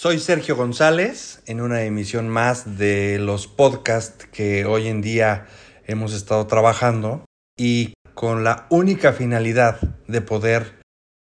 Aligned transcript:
Soy 0.00 0.18
Sergio 0.18 0.56
González 0.56 1.42
en 1.44 1.60
una 1.60 1.82
emisión 1.82 2.26
más 2.26 2.78
de 2.78 3.18
los 3.18 3.46
podcasts 3.46 4.24
que 4.32 4.64
hoy 4.64 4.88
en 4.88 5.02
día 5.02 5.46
hemos 5.84 6.14
estado 6.14 6.46
trabajando 6.46 7.26
y 7.54 7.92
con 8.14 8.42
la 8.42 8.66
única 8.70 9.12
finalidad 9.12 9.78
de 10.08 10.22
poder 10.22 10.80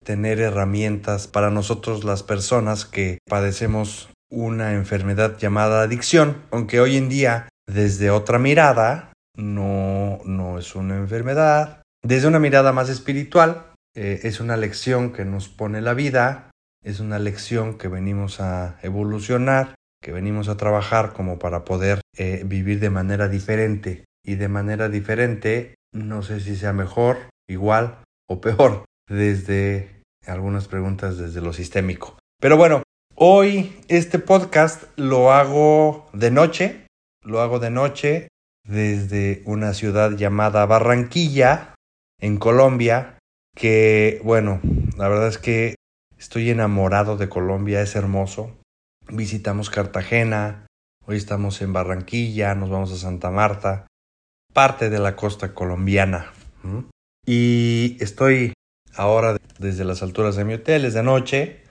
tener 0.05 0.41
herramientas 0.41 1.29
para 1.29 1.51
nosotros 1.51 2.03
las 2.03 2.25
personas 2.25 2.87
que 2.87 3.19
padecemos 3.29 4.11
una 4.33 4.73
enfermedad 4.73 5.39
llamada 5.39 5.83
adicción, 5.83 6.43
aunque 6.51 6.81
hoy 6.81 6.97
en 6.97 7.09
día 7.09 7.49
desde 7.69 8.11
otra 8.11 8.41
mirada 8.41 9.13
no, 9.37 10.19
no 10.25 10.59
es 10.59 10.75
una 10.75 10.97
enfermedad, 10.97 11.83
desde 12.03 12.27
una 12.27 12.41
mirada 12.41 12.73
más 12.73 12.89
espiritual 12.89 13.67
eh, 13.95 14.23
es 14.25 14.41
una 14.41 14.57
lección 14.57 15.13
que 15.13 15.25
nos 15.25 15.49
pone 15.49 15.81
la 15.81 15.95
vida, 15.95 16.51
es 16.87 17.01
una 17.01 17.19
lección 17.19 17.79
que 17.79 17.89
venimos 17.89 18.41
a 18.41 18.79
evolucionar, 18.81 19.75
que 20.01 20.13
venimos 20.13 20.49
a 20.49 20.57
trabajar 20.57 21.13
como 21.13 21.37
para 21.37 21.65
poder 21.65 22.01
eh, 22.17 22.45
vivir 22.47 22.79
de 22.79 22.91
manera 22.91 23.29
diferente. 23.29 24.05
Y 24.25 24.37
de 24.37 24.47
manera 24.47 24.89
diferente, 24.89 25.75
no 25.93 26.23
sé 26.23 26.39
si 26.39 26.55
sea 26.55 26.73
mejor, 26.73 27.17
igual 27.49 27.99
o 28.29 28.41
peor, 28.41 28.85
desde 29.09 30.01
algunas 30.27 30.69
preguntas 30.69 31.19
desde 31.19 31.41
lo 31.41 31.53
sistémico. 31.53 32.17
Pero 32.41 32.57
bueno, 32.57 32.85
hoy 33.17 33.81
este 33.89 34.21
podcast 34.21 34.85
lo 34.97 35.33
hago 35.33 36.09
de 36.13 36.31
noche, 36.31 36.87
lo 37.25 37.41
hago 37.41 37.59
de 37.59 37.71
noche 37.71 38.29
desde 38.65 39.43
una 39.45 39.75
ciudad 39.75 40.13
llamada 40.13 40.65
Barranquilla, 40.67 41.75
en 42.21 42.39
Colombia, 42.39 43.19
que 43.57 44.21
bueno, 44.23 44.61
la 44.97 45.09
verdad 45.09 45.29
es 45.29 45.39
que 45.39 45.75
estoy 46.19 46.51
enamorado 46.51 47.17
de 47.17 47.29
Colombia, 47.29 47.81
es 47.81 47.97
hermoso. 47.97 48.57
Visitamos 49.09 49.71
Cartagena, 49.71 50.67
hoy 51.05 51.17
estamos 51.17 51.61
en 51.63 51.73
Barranquilla, 51.73 52.55
nos 52.55 52.71
vamos 52.71 52.93
a 52.93 52.97
Santa 52.97 53.31
Marta, 53.31 53.87
parte 54.53 54.91
de 54.91 54.99
la 54.99 55.17
costa 55.17 55.55
colombiana. 55.55 56.33
Y 57.25 57.97
estoy 58.01 58.53
ahora 58.95 59.37
desde 59.59 59.85
las 59.85 60.03
alturas 60.03 60.37
de 60.37 60.45
mi 60.45 60.55
hotel, 60.55 60.85
es 60.85 60.95
de 60.95 61.03
noche. 61.03 61.63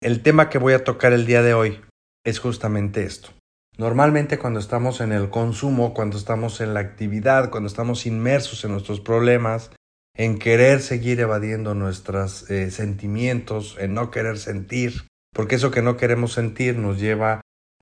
El 0.00 0.22
tema 0.22 0.48
que 0.48 0.58
voy 0.58 0.72
a 0.72 0.84
tocar 0.84 1.12
el 1.12 1.26
día 1.26 1.42
de 1.42 1.54
hoy 1.54 1.80
es 2.24 2.38
justamente 2.38 3.04
esto. 3.04 3.30
Normalmente 3.78 4.38
cuando 4.38 4.60
estamos 4.60 5.00
en 5.00 5.12
el 5.12 5.30
consumo, 5.30 5.94
cuando 5.94 6.16
estamos 6.16 6.60
en 6.60 6.74
la 6.74 6.80
actividad, 6.80 7.50
cuando 7.50 7.68
estamos 7.68 8.06
inmersos 8.06 8.64
en 8.64 8.72
nuestros 8.72 9.00
problemas, 9.00 9.70
en 10.14 10.38
querer 10.38 10.80
seguir 10.80 11.20
evadiendo 11.20 11.74
nuestros 11.74 12.50
eh, 12.50 12.70
sentimientos, 12.70 13.76
en 13.78 13.94
no 13.94 14.10
querer 14.10 14.38
sentir, 14.38 15.04
porque 15.32 15.54
eso 15.54 15.70
que 15.70 15.82
no 15.82 15.96
queremos 15.96 16.32
sentir 16.32 16.76
nos 16.76 17.00
lleva 17.00 17.40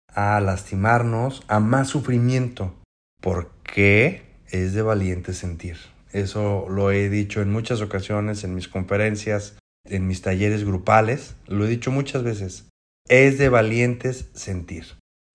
a 0.08 0.40
lastimarnos, 0.40 1.42
a 1.48 1.60
más 1.60 1.88
sufrimiento, 1.88 2.74
porque 3.20 4.22
es 4.50 4.72
de 4.74 4.82
valiente 4.82 5.32
sentir. 5.34 5.76
Eso 6.12 6.66
lo 6.68 6.90
he 6.90 7.08
dicho 7.08 7.40
en 7.40 7.50
muchas 7.50 7.80
ocasiones, 7.80 8.42
en 8.44 8.54
mis 8.54 8.68
conferencias, 8.68 9.56
en 9.84 10.06
mis 10.06 10.22
talleres 10.22 10.64
grupales, 10.64 11.36
lo 11.46 11.64
he 11.64 11.68
dicho 11.68 11.90
muchas 11.90 12.22
veces. 12.22 12.68
Es 13.08 13.38
de 13.38 13.48
valientes 13.48 14.30
sentir. 14.34 14.84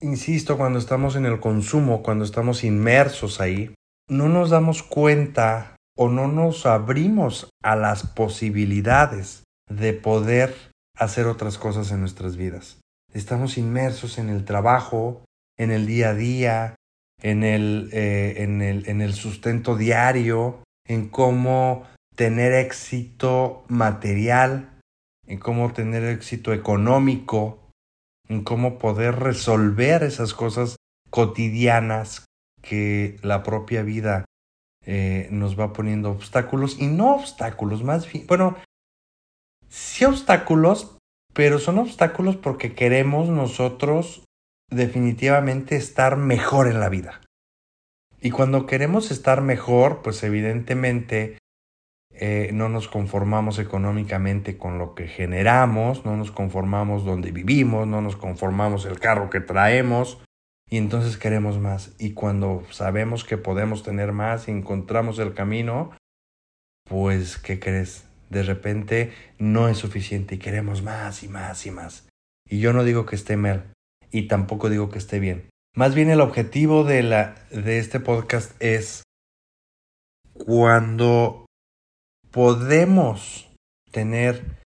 Insisto, 0.00 0.58
cuando 0.58 0.78
estamos 0.78 1.16
en 1.16 1.24
el 1.26 1.40
consumo, 1.40 2.02
cuando 2.02 2.24
estamos 2.24 2.64
inmersos 2.64 3.40
ahí, 3.40 3.74
no 4.08 4.28
nos 4.28 4.50
damos 4.50 4.82
cuenta 4.82 5.75
o 5.96 6.08
no 6.08 6.28
nos 6.28 6.66
abrimos 6.66 7.48
a 7.62 7.74
las 7.74 8.06
posibilidades 8.06 9.44
de 9.68 9.92
poder 9.94 10.54
hacer 10.96 11.26
otras 11.26 11.58
cosas 11.58 11.90
en 11.90 12.00
nuestras 12.00 12.36
vidas. 12.36 12.78
Estamos 13.12 13.58
inmersos 13.58 14.18
en 14.18 14.28
el 14.28 14.44
trabajo, 14.44 15.24
en 15.58 15.70
el 15.70 15.86
día 15.86 16.10
a 16.10 16.14
día, 16.14 16.74
en 17.22 17.42
el, 17.42 17.88
eh, 17.92 18.34
en 18.38 18.62
el, 18.62 18.88
en 18.88 19.00
el 19.00 19.14
sustento 19.14 19.76
diario, 19.76 20.62
en 20.86 21.08
cómo 21.08 21.86
tener 22.14 22.52
éxito 22.52 23.64
material, 23.68 24.80
en 25.26 25.38
cómo 25.38 25.72
tener 25.72 26.04
éxito 26.04 26.52
económico, 26.52 27.70
en 28.28 28.44
cómo 28.44 28.78
poder 28.78 29.16
resolver 29.16 30.02
esas 30.02 30.34
cosas 30.34 30.76
cotidianas 31.10 32.26
que 32.62 33.18
la 33.22 33.42
propia 33.42 33.82
vida 33.82 34.24
eh, 34.86 35.28
nos 35.30 35.58
va 35.58 35.72
poniendo 35.72 36.10
obstáculos 36.10 36.78
y 36.78 36.86
no 36.86 37.16
obstáculos, 37.16 37.82
más 37.82 38.10
bien, 38.10 38.26
bueno, 38.26 38.56
sí 39.68 40.04
obstáculos, 40.04 40.96
pero 41.34 41.58
son 41.58 41.78
obstáculos 41.78 42.36
porque 42.36 42.74
queremos 42.74 43.28
nosotros 43.28 44.24
definitivamente 44.70 45.76
estar 45.76 46.16
mejor 46.16 46.68
en 46.68 46.80
la 46.80 46.88
vida. 46.88 47.20
Y 48.20 48.30
cuando 48.30 48.66
queremos 48.66 49.10
estar 49.10 49.42
mejor, 49.42 50.02
pues 50.02 50.22
evidentemente 50.22 51.38
eh, 52.10 52.50
no 52.54 52.68
nos 52.68 52.88
conformamos 52.88 53.58
económicamente 53.58 54.56
con 54.56 54.78
lo 54.78 54.94
que 54.94 55.06
generamos, 55.06 56.06
no 56.06 56.16
nos 56.16 56.30
conformamos 56.30 57.04
donde 57.04 57.30
vivimos, 57.30 57.86
no 57.86 58.00
nos 58.00 58.16
conformamos 58.16 58.86
el 58.86 58.98
carro 58.98 59.28
que 59.28 59.40
traemos, 59.40 60.22
y 60.68 60.78
entonces 60.78 61.16
queremos 61.16 61.58
más. 61.58 61.94
Y 61.98 62.12
cuando 62.12 62.64
sabemos 62.70 63.24
que 63.24 63.38
podemos 63.38 63.82
tener 63.82 64.12
más 64.12 64.48
y 64.48 64.50
encontramos 64.50 65.18
el 65.18 65.34
camino, 65.34 65.92
pues, 66.88 67.38
¿qué 67.38 67.58
crees? 67.58 68.04
De 68.30 68.42
repente 68.42 69.12
no 69.38 69.68
es 69.68 69.78
suficiente 69.78 70.34
y 70.34 70.38
queremos 70.38 70.82
más 70.82 71.22
y 71.22 71.28
más 71.28 71.66
y 71.66 71.70
más. 71.70 72.08
Y 72.48 72.60
yo 72.60 72.72
no 72.72 72.84
digo 72.84 73.06
que 73.06 73.16
esté 73.16 73.36
mal 73.36 73.72
y 74.10 74.28
tampoco 74.28 74.70
digo 74.70 74.90
que 74.90 74.98
esté 74.98 75.20
bien. 75.20 75.48
Más 75.74 75.94
bien 75.94 76.10
el 76.10 76.20
objetivo 76.20 76.84
de, 76.84 77.02
la, 77.02 77.34
de 77.50 77.78
este 77.78 78.00
podcast 78.00 78.52
es 78.60 79.02
cuando 80.32 81.46
podemos 82.30 83.50
tener 83.90 84.62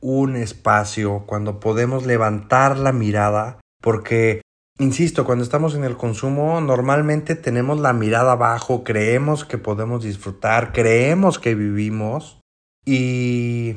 un 0.00 0.36
espacio, 0.36 1.24
cuando 1.26 1.60
podemos 1.60 2.06
levantar 2.06 2.78
la 2.78 2.92
mirada, 2.92 3.60
porque 3.80 4.41
Insisto, 4.82 5.24
cuando 5.24 5.44
estamos 5.44 5.76
en 5.76 5.84
el 5.84 5.96
consumo 5.96 6.60
normalmente 6.60 7.36
tenemos 7.36 7.78
la 7.78 7.92
mirada 7.92 8.32
abajo, 8.32 8.82
creemos 8.82 9.44
que 9.44 9.56
podemos 9.56 10.02
disfrutar, 10.02 10.72
creemos 10.72 11.38
que 11.38 11.54
vivimos 11.54 12.40
y 12.84 13.76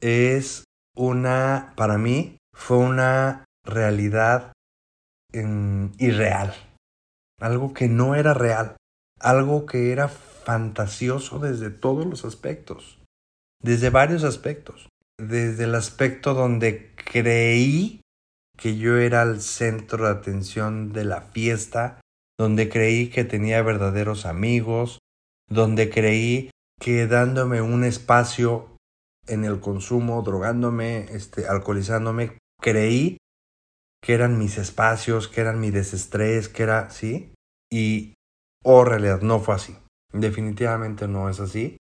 es 0.00 0.64
una, 0.96 1.74
para 1.76 1.98
mí, 1.98 2.38
fue 2.54 2.78
una 2.78 3.44
realidad 3.62 4.54
irreal, 5.34 6.54
algo 7.38 7.74
que 7.74 7.88
no 7.88 8.14
era 8.14 8.32
real, 8.32 8.78
algo 9.20 9.66
que 9.66 9.92
era 9.92 10.08
fantasioso 10.08 11.40
desde 11.40 11.68
todos 11.68 12.06
los 12.06 12.24
aspectos, 12.24 12.98
desde 13.62 13.90
varios 13.90 14.24
aspectos, 14.24 14.88
desde 15.20 15.64
el 15.64 15.74
aspecto 15.74 16.32
donde 16.32 16.94
creí 16.94 18.00
que 18.58 18.76
yo 18.76 18.98
era 18.98 19.22
el 19.22 19.40
centro 19.40 20.04
de 20.04 20.10
atención 20.10 20.92
de 20.92 21.04
la 21.04 21.22
fiesta, 21.22 22.00
donde 22.38 22.68
creí 22.68 23.08
que 23.08 23.24
tenía 23.24 23.62
verdaderos 23.62 24.26
amigos, 24.26 24.98
donde 25.48 25.88
creí 25.88 26.50
que 26.80 27.06
dándome 27.06 27.62
un 27.62 27.84
espacio 27.84 28.76
en 29.26 29.44
el 29.44 29.60
consumo, 29.60 30.22
drogándome, 30.22 31.06
este, 31.12 31.46
alcoholizándome, 31.46 32.36
creí 32.60 33.18
que 34.02 34.14
eran 34.14 34.38
mis 34.38 34.58
espacios, 34.58 35.28
que 35.28 35.40
eran 35.40 35.60
mi 35.60 35.70
desestrés, 35.70 36.48
que 36.48 36.62
era, 36.64 36.90
¿sí? 36.90 37.32
Y, 37.70 38.14
oh, 38.64 38.84
realidad, 38.84 39.20
no 39.22 39.40
fue 39.40 39.54
así. 39.54 39.76
Definitivamente 40.12 41.06
no 41.08 41.28
es 41.28 41.40
así. 41.40 41.78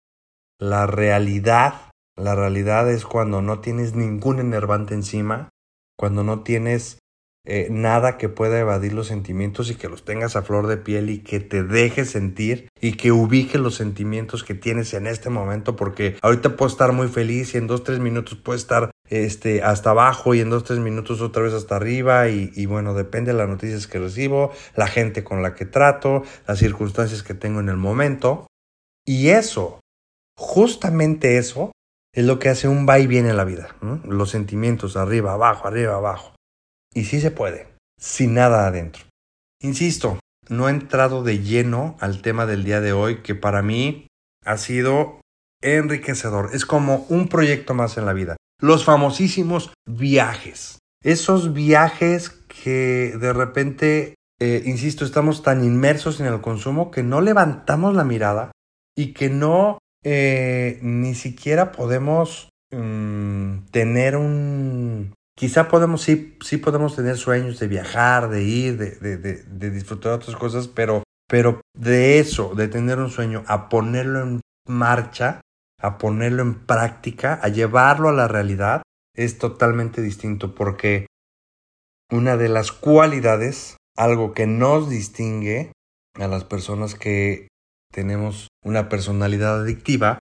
La 0.60 0.86
realidad, 0.86 1.90
la 2.16 2.34
realidad 2.34 2.90
es 2.90 3.04
cuando 3.04 3.42
no 3.42 3.60
tienes 3.60 3.94
ningún 3.94 4.38
enervante 4.38 4.94
encima, 4.94 5.48
cuando 5.96 6.24
no 6.24 6.42
tienes 6.42 6.98
eh, 7.44 7.66
nada 7.70 8.18
que 8.18 8.28
pueda 8.28 8.60
evadir 8.60 8.92
los 8.92 9.08
sentimientos 9.08 9.68
y 9.68 9.74
que 9.74 9.88
los 9.88 10.04
tengas 10.04 10.36
a 10.36 10.42
flor 10.42 10.68
de 10.68 10.76
piel 10.76 11.10
y 11.10 11.18
que 11.18 11.40
te 11.40 11.64
dejes 11.64 12.10
sentir 12.10 12.68
y 12.80 12.92
que 12.92 13.10
ubique 13.10 13.58
los 13.58 13.74
sentimientos 13.74 14.44
que 14.44 14.54
tienes 14.54 14.94
en 14.94 15.08
este 15.08 15.28
momento 15.28 15.74
porque 15.74 16.16
ahorita 16.22 16.54
puedo 16.54 16.70
estar 16.70 16.92
muy 16.92 17.08
feliz 17.08 17.52
y 17.54 17.58
en 17.58 17.66
dos 17.66 17.82
tres 17.82 17.98
minutos 17.98 18.38
puedo 18.38 18.56
estar 18.56 18.92
este 19.08 19.60
hasta 19.60 19.90
abajo 19.90 20.34
y 20.34 20.40
en 20.40 20.50
dos 20.50 20.62
tres 20.62 20.78
minutos 20.78 21.20
otra 21.20 21.42
vez 21.42 21.52
hasta 21.52 21.74
arriba 21.74 22.28
y, 22.28 22.52
y 22.54 22.66
bueno 22.66 22.94
depende 22.94 23.32
de 23.32 23.38
las 23.38 23.48
noticias 23.48 23.88
que 23.88 23.98
recibo 23.98 24.52
la 24.76 24.86
gente 24.86 25.24
con 25.24 25.42
la 25.42 25.56
que 25.56 25.66
trato 25.66 26.22
las 26.46 26.60
circunstancias 26.60 27.24
que 27.24 27.34
tengo 27.34 27.58
en 27.58 27.68
el 27.68 27.76
momento. 27.76 28.46
Y 29.04 29.30
eso 29.30 29.80
justamente 30.36 31.38
eso 31.38 31.72
es 32.14 32.24
lo 32.24 32.38
que 32.38 32.48
hace 32.48 32.68
un 32.68 32.86
va 32.86 32.98
y 32.98 33.06
viene 33.06 33.30
en 33.30 33.36
la 33.36 33.44
vida. 33.44 33.74
Los 34.04 34.30
sentimientos 34.30 34.96
arriba, 34.96 35.32
abajo, 35.32 35.66
arriba, 35.66 35.96
abajo. 35.96 36.34
Y 36.94 37.04
sí 37.04 37.20
se 37.20 37.30
puede, 37.30 37.68
sin 37.98 38.34
nada 38.34 38.66
adentro. 38.66 39.04
Insisto, 39.60 40.18
no 40.48 40.68
he 40.68 40.72
entrado 40.72 41.22
de 41.22 41.38
lleno 41.38 41.96
al 42.00 42.20
tema 42.20 42.46
del 42.46 42.64
día 42.64 42.80
de 42.80 42.92
hoy, 42.92 43.22
que 43.22 43.34
para 43.34 43.62
mí 43.62 44.08
ha 44.44 44.58
sido 44.58 45.20
enriquecedor. 45.62 46.50
Es 46.52 46.66
como 46.66 47.06
un 47.08 47.28
proyecto 47.28 47.74
más 47.74 47.96
en 47.96 48.04
la 48.04 48.12
vida. 48.12 48.36
Los 48.60 48.84
famosísimos 48.84 49.72
viajes. 49.86 50.78
Esos 51.02 51.52
viajes 51.52 52.30
que 52.30 53.16
de 53.18 53.32
repente, 53.32 54.14
eh, 54.40 54.62
insisto, 54.66 55.04
estamos 55.04 55.42
tan 55.42 55.64
inmersos 55.64 56.20
en 56.20 56.26
el 56.26 56.40
consumo 56.40 56.90
que 56.90 57.02
no 57.02 57.20
levantamos 57.20 57.94
la 57.94 58.04
mirada 58.04 58.52
y 58.96 59.14
que 59.14 59.30
no 59.30 59.78
eh, 60.04 60.78
ni 60.82 61.14
siquiera 61.14 61.72
podemos 61.72 62.48
mm, 62.72 63.66
tener 63.70 64.16
un... 64.16 65.14
Quizá 65.36 65.68
podemos, 65.68 66.02
sí, 66.02 66.36
sí 66.42 66.58
podemos 66.58 66.94
tener 66.94 67.16
sueños 67.16 67.58
de 67.58 67.68
viajar, 67.68 68.28
de 68.28 68.42
ir, 68.42 68.76
de, 68.76 68.90
de, 68.96 69.16
de, 69.16 69.42
de 69.42 69.70
disfrutar 69.70 70.12
otras 70.12 70.36
cosas, 70.36 70.68
pero, 70.68 71.02
pero 71.28 71.60
de 71.74 72.18
eso, 72.18 72.54
de 72.54 72.68
tener 72.68 72.98
un 72.98 73.10
sueño, 73.10 73.42
a 73.46 73.68
ponerlo 73.68 74.22
en 74.22 74.40
marcha, 74.68 75.40
a 75.80 75.98
ponerlo 75.98 76.42
en 76.42 76.54
práctica, 76.66 77.40
a 77.42 77.48
llevarlo 77.48 78.08
a 78.08 78.12
la 78.12 78.28
realidad, 78.28 78.82
es 79.16 79.38
totalmente 79.38 80.02
distinto 80.02 80.54
porque 80.54 81.06
una 82.10 82.36
de 82.36 82.48
las 82.48 82.72
cualidades, 82.72 83.76
algo 83.96 84.34
que 84.34 84.46
nos 84.46 84.90
distingue 84.90 85.72
a 86.14 86.28
las 86.28 86.44
personas 86.44 86.94
que 86.94 87.48
tenemos 87.90 88.48
una 88.64 88.88
personalidad 88.88 89.62
adictiva, 89.62 90.18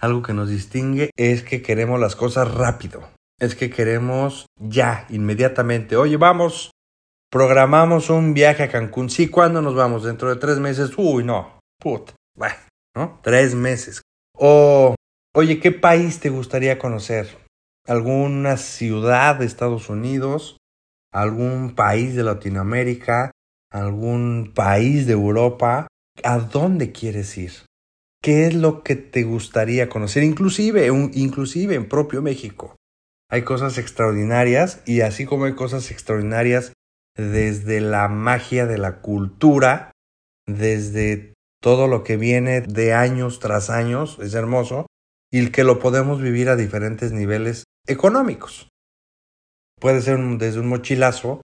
algo 0.00 0.22
que 0.22 0.34
nos 0.34 0.48
distingue 0.48 1.10
es 1.16 1.42
que 1.42 1.62
queremos 1.62 2.00
las 2.00 2.16
cosas 2.16 2.52
rápido, 2.52 3.08
es 3.40 3.54
que 3.54 3.70
queremos 3.70 4.46
ya, 4.58 5.06
inmediatamente, 5.08 5.96
oye, 5.96 6.16
vamos, 6.16 6.70
programamos 7.30 8.10
un 8.10 8.34
viaje 8.34 8.64
a 8.64 8.70
Cancún, 8.70 9.10
sí, 9.10 9.28
¿cuándo 9.28 9.62
nos 9.62 9.74
vamos? 9.74 10.04
Dentro 10.04 10.28
de 10.28 10.36
tres 10.36 10.58
meses, 10.58 10.92
uy, 10.96 11.24
no, 11.24 11.60
put, 11.80 12.12
bueno, 12.36 12.56
¿no? 12.94 13.20
Tres 13.22 13.54
meses. 13.54 14.02
O, 14.36 14.94
oye, 15.34 15.60
¿qué 15.60 15.72
país 15.72 16.20
te 16.20 16.30
gustaría 16.30 16.78
conocer? 16.78 17.38
¿Alguna 17.86 18.56
ciudad 18.56 19.36
de 19.36 19.46
Estados 19.46 19.88
Unidos? 19.88 20.56
¿Algún 21.12 21.74
país 21.74 22.16
de 22.16 22.24
Latinoamérica? 22.24 23.30
¿Algún 23.70 24.52
país 24.54 25.06
de 25.06 25.12
Europa? 25.12 25.86
¿A 26.22 26.38
dónde 26.38 26.92
quieres 26.92 27.36
ir? 27.36 27.52
¿Qué 28.24 28.46
es 28.46 28.54
lo 28.54 28.82
que 28.82 28.96
te 28.96 29.22
gustaría 29.22 29.90
conocer? 29.90 30.22
Inclusive, 30.22 30.86
inclusive 31.12 31.74
en 31.74 31.86
propio 31.86 32.22
México. 32.22 32.74
Hay 33.30 33.42
cosas 33.42 33.76
extraordinarias 33.76 34.80
y 34.86 35.02
así 35.02 35.26
como 35.26 35.44
hay 35.44 35.54
cosas 35.54 35.90
extraordinarias 35.90 36.72
desde 37.18 37.82
la 37.82 38.08
magia 38.08 38.64
de 38.64 38.78
la 38.78 39.02
cultura, 39.02 39.92
desde 40.46 41.34
todo 41.60 41.86
lo 41.86 42.02
que 42.02 42.16
viene 42.16 42.62
de 42.62 42.94
años 42.94 43.40
tras 43.40 43.68
años, 43.68 44.18
es 44.22 44.32
hermoso, 44.32 44.86
y 45.30 45.50
que 45.50 45.62
lo 45.62 45.78
podemos 45.78 46.22
vivir 46.22 46.48
a 46.48 46.56
diferentes 46.56 47.12
niveles 47.12 47.64
económicos. 47.86 48.70
Puede 49.78 50.00
ser 50.00 50.18
desde 50.38 50.60
un 50.60 50.68
mochilazo, 50.68 51.42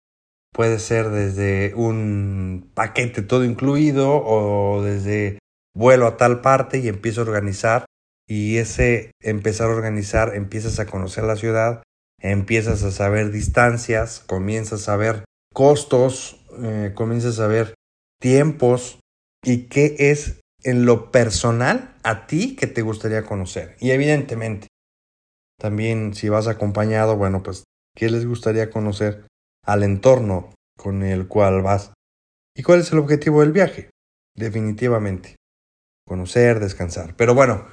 puede 0.51 0.79
ser 0.79 1.11
desde 1.11 1.75
un 1.75 2.71
paquete 2.73 3.21
todo 3.21 3.45
incluido 3.45 4.17
o 4.25 4.83
desde 4.83 5.40
vuelo 5.75 6.07
a 6.07 6.17
tal 6.17 6.41
parte 6.41 6.79
y 6.79 6.89
empiezo 6.89 7.21
a 7.21 7.25
organizar 7.25 7.85
y 8.29 8.59
ese 8.59 9.13
empezar 9.21 9.69
a 9.69 9.75
organizar 9.75 10.35
empiezas 10.35 10.79
a 10.79 10.87
conocer 10.87 11.25
la 11.25 11.37
ciudad, 11.37 11.83
empiezas 12.21 12.83
a 12.85 12.91
saber 12.91 13.33
distancias, 13.33 14.23
comienzas 14.27 14.89
a 14.89 14.97
ver 14.97 15.25
costos, 15.53 16.45
eh, 16.63 16.93
comienzas 16.95 17.41
a 17.41 17.47
ver 17.47 17.75
tiempos 18.21 19.01
y 19.43 19.69
qué 19.69 19.97
es 19.99 20.41
en 20.63 20.85
lo 20.85 21.11
personal 21.11 21.97
a 22.03 22.27
ti 22.27 22.57
que 22.57 22.67
te 22.67 22.83
gustaría 22.83 23.25
conocer. 23.25 23.77
Y 23.81 23.91
evidentemente, 23.91 24.69
también 25.59 26.15
si 26.15 26.29
vas 26.29 26.47
acompañado, 26.47 27.17
bueno, 27.17 27.43
pues, 27.43 27.65
¿qué 27.97 28.11
les 28.11 28.27
gustaría 28.27 28.71
conocer 28.71 29.27
al 29.65 29.83
entorno 29.83 30.55
con 30.77 31.03
el 31.03 31.29
cual 31.29 31.63
vas? 31.63 31.93
¿Y 32.57 32.63
cuál 32.63 32.81
es 32.81 32.93
el 32.93 32.99
objetivo 32.99 33.41
del 33.41 33.53
viaje? 33.53 33.91
Definitivamente, 34.37 35.37
conocer, 36.11 36.61
descansar. 36.61 37.15
Pero 37.17 37.35
bueno, 37.35 37.67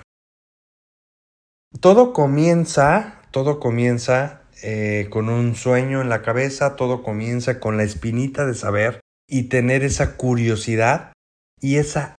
todo 1.81 2.13
comienza, 2.13 3.21
todo 3.31 3.59
comienza 3.59 4.43
eh, 4.63 5.07
con 5.09 5.27
un 5.27 5.55
sueño 5.55 6.01
en 6.01 6.09
la 6.09 6.21
cabeza, 6.21 6.77
todo 6.77 7.03
comienza 7.03 7.59
con 7.59 7.75
la 7.75 7.83
espinita 7.83 8.45
de 8.45 8.53
saber 8.53 9.01
y 9.27 9.49
tener 9.49 9.83
esa 9.83 10.15
curiosidad 10.15 11.11
y 11.59 11.75
esa 11.77 12.17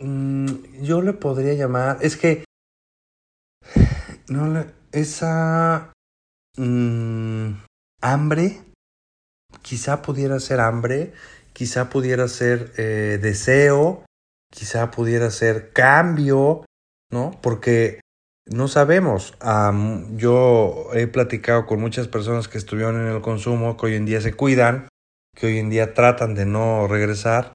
Mm, 0.00 0.46
yo 0.82 1.02
le 1.02 1.12
podría 1.12 1.52
llamar, 1.52 1.98
es 2.00 2.16
que, 2.16 2.44
no 4.28 4.64
esa 4.92 5.92
mm, 6.56 7.52
hambre, 8.00 8.62
quizá 9.60 10.00
pudiera 10.00 10.40
ser 10.40 10.60
hambre, 10.60 11.12
quizá 11.52 11.90
pudiera 11.90 12.28
ser 12.28 12.72
eh, 12.78 13.18
deseo, 13.20 14.06
quizá 14.50 14.90
pudiera 14.90 15.30
ser 15.30 15.72
cambio, 15.72 16.64
¿no? 17.10 17.38
Porque 17.42 18.00
no 18.46 18.68
sabemos. 18.68 19.34
yo 20.16 20.88
he 20.94 21.06
platicado 21.06 21.66
con 21.66 21.80
muchas 21.80 22.08
personas 22.08 22.48
que 22.48 22.58
estuvieron 22.58 23.00
en 23.00 23.12
el 23.12 23.20
consumo, 23.20 23.76
que 23.76 23.86
hoy 23.86 23.94
en 23.94 24.06
día 24.06 24.20
se 24.20 24.34
cuidan, 24.34 24.88
que 25.36 25.46
hoy 25.46 25.58
en 25.58 25.70
día 25.70 25.94
tratan 25.94 26.34
de 26.34 26.46
no 26.46 26.86
regresar 26.86 27.52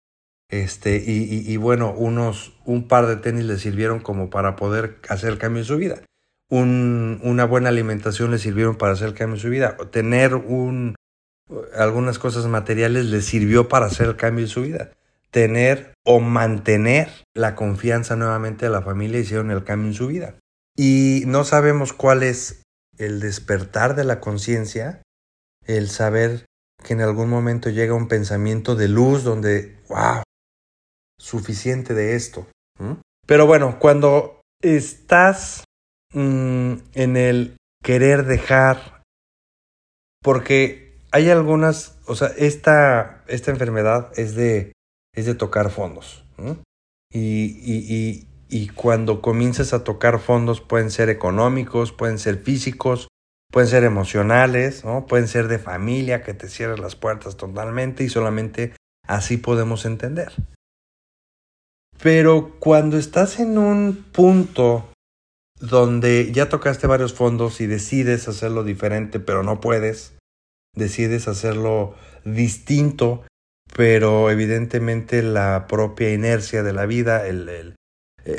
este, 0.50 1.04
y, 1.06 1.52
y, 1.52 1.58
bueno, 1.58 1.92
unos, 1.92 2.54
un 2.66 2.88
par 2.88 3.08
de 3.08 3.16
tenis 3.18 3.46
le 3.46 3.58
sirvieron 3.58 4.00
como 4.00 4.30
para 4.30 4.56
poder 4.56 5.00
hacer 5.10 5.32
el 5.32 5.40
cambio 5.40 5.62
en 5.62 5.66
su 5.66 5.78
vida. 5.78 6.02
Un, 6.50 7.20
una 7.24 7.46
buena 7.46 7.70
alimentación 7.70 8.32
le 8.32 8.38
sirvieron 8.38 8.76
para 8.76 8.94
hacer 8.94 9.08
el 9.08 9.14
cambio 9.16 9.36
en 9.36 9.42
su 9.42 9.50
vida. 9.50 9.76
Tener 9.92 10.36
un, 10.36 10.96
algunas 11.76 12.20
cosas 12.20 12.46
materiales 12.46 13.06
le 13.06 13.22
sirvió 13.22 13.68
para 13.68 13.88
hacer 13.88 14.08
el 14.08 14.16
cambio 14.16 14.46
en 14.46 14.50
su 14.50 14.62
vida. 14.62 14.92
Tener 15.36 15.94
o 16.06 16.22
mantener 16.22 17.10
la 17.36 17.56
confianza 17.56 18.16
nuevamente 18.16 18.68
de 18.68 18.72
la 18.72 18.82
familia 18.82 19.20
hicieron 19.20 19.52
el 19.52 19.66
cambio 19.66 19.90
en 19.90 19.94
su 19.94 20.08
vida. 20.08 20.36
Y 20.78 21.24
no 21.28 21.44
sabemos 21.44 21.92
cuál 21.92 22.24
es 22.24 22.64
el 22.98 23.20
despertar 23.20 23.98
de 23.98 24.06
la 24.06 24.22
conciencia, 24.22 25.02
el 25.66 25.90
saber 25.90 26.46
que 26.86 26.94
en 26.94 27.02
algún 27.02 27.30
momento 27.30 27.70
llega 27.70 27.94
un 27.94 28.08
pensamiento 28.08 28.76
de 28.76 28.88
luz 28.88 29.26
donde, 29.26 29.78
wow, 29.90 30.24
suficiente 31.20 31.94
de 31.94 32.16
esto. 32.16 32.48
Pero 33.28 33.46
bueno, 33.46 33.78
cuando 33.78 34.40
estás 34.62 35.66
mm, 36.14 36.76
en 36.94 37.18
el 37.18 37.58
querer 37.84 38.24
dejar, 38.24 39.04
porque 40.24 40.98
hay 41.12 41.30
algunas, 41.30 41.98
o 42.06 42.16
sea, 42.16 42.30
esta, 42.38 43.26
esta 43.28 43.52
enfermedad 43.52 44.14
es 44.16 44.36
de, 44.36 44.75
es 45.16 45.26
de 45.26 45.36
tocar 45.36 45.72
fondos. 45.72 46.26
Y, 47.12 47.20
y, 47.20 47.96
y, 47.96 48.28
y 48.50 48.68
cuando 48.70 49.22
comienzas 49.22 49.74
a 49.74 49.84
tocar 49.84 50.20
fondos 50.20 50.62
pueden 50.62 50.92
ser 50.92 51.10
económicos, 51.10 51.92
pueden 51.92 52.20
ser 52.20 52.38
físicos, 52.38 53.08
pueden 53.52 53.70
ser 53.70 53.84
emocionales, 53.84 54.84
¿no? 54.84 55.06
pueden 55.08 55.28
ser 55.28 55.48
de 55.48 55.60
familia 55.60 56.24
que 56.24 56.34
te 56.34 56.50
cierran 56.50 56.82
las 56.82 56.96
puertas 56.96 57.38
totalmente 57.38 58.04
y 58.04 58.10
solamente 58.10 58.74
así 59.08 59.38
podemos 59.38 59.86
entender. 59.86 60.34
Pero 62.02 62.58
cuando 62.60 62.98
estás 62.98 63.40
en 63.40 63.58
un 63.58 64.06
punto 64.12 64.90
donde 65.60 66.32
ya 66.34 66.50
tocaste 66.50 66.88
varios 66.88 67.14
fondos 67.14 67.62
y 67.62 67.68
decides 67.68 68.28
hacerlo 68.28 68.64
diferente, 68.64 69.20
pero 69.20 69.42
no 69.42 69.62
puedes, 69.62 70.18
decides 70.76 71.28
hacerlo 71.28 71.96
distinto, 72.26 73.24
pero 73.76 74.32
evidentemente 74.32 75.22
la 75.22 75.68
propia 75.68 76.14
inercia 76.14 76.64
de 76.64 76.72
la 76.72 76.86
vida, 76.86 77.28
eh, 77.28 77.74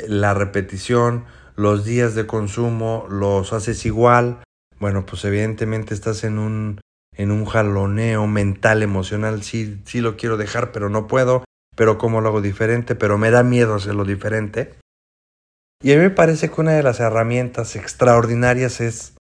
la 0.07 0.33
repetición, 0.33 1.25
los 1.55 1.85
días 1.85 2.15
de 2.15 2.25
consumo 2.25 3.05
los 3.07 3.53
haces 3.53 3.85
igual, 3.85 4.41
bueno, 4.79 5.05
pues 5.05 5.23
evidentemente 5.25 5.93
estás 5.93 6.23
en 6.23 6.39
un, 6.39 6.81
en 7.15 7.29
un 7.29 7.45
jaloneo 7.45 8.25
mental, 8.25 8.81
emocional, 8.81 9.43
sí, 9.43 9.79
sí 9.85 10.01
lo 10.01 10.17
quiero 10.17 10.37
dejar, 10.37 10.71
pero 10.71 10.89
no 10.89 11.05
puedo, 11.05 11.43
pero 11.75 11.99
cómo 11.99 12.19
lo 12.19 12.29
hago 12.29 12.41
diferente, 12.41 12.95
pero 12.95 13.19
me 13.19 13.29
da 13.29 13.43
miedo 13.43 13.75
hacerlo 13.75 14.05
diferente. 14.05 14.73
Y 15.83 15.93
a 15.93 15.97
mí 15.97 16.01
me 16.01 16.09
parece 16.09 16.49
que 16.49 16.61
una 16.61 16.71
de 16.71 16.81
las 16.81 16.99
herramientas 16.99 17.75
extraordinarias 17.75 18.81
es 18.81 19.15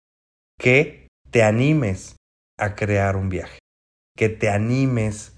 que 0.57 1.09
te 1.29 1.43
animes 1.43 2.15
a 2.57 2.75
crear 2.75 3.17
un 3.17 3.27
viaje, 3.27 3.59
que 4.15 4.29
te 4.29 4.49
animes 4.49 5.34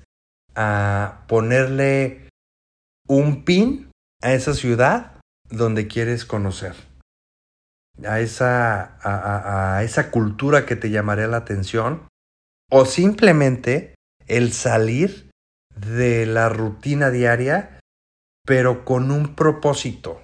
a 0.58 1.24
ponerle 1.28 2.30
un 3.08 3.46
pin 3.46 3.92
a 4.24 4.34
esa 4.34 4.56
ciudad 4.56 5.20
donde 5.50 5.88
quieres 5.88 6.26
conocer, 6.26 6.74
a 8.04 8.20
esa, 8.20 8.98
a, 9.02 9.78
a 9.78 9.84
esa 9.84 10.10
cultura 10.10 10.66
que 10.66 10.76
te 10.76 10.90
llamaría 10.90 11.28
la 11.28 11.38
atención, 11.38 12.08
o 12.72 12.86
simplemente 12.86 13.94
el 14.26 14.52
salir 14.52 15.30
de 15.76 16.26
la 16.26 16.50
rutina 16.50 17.12
diaria, 17.12 17.80
pero 18.46 18.84
con 18.84 19.12
un 19.12 19.36
propósito, 19.36 20.22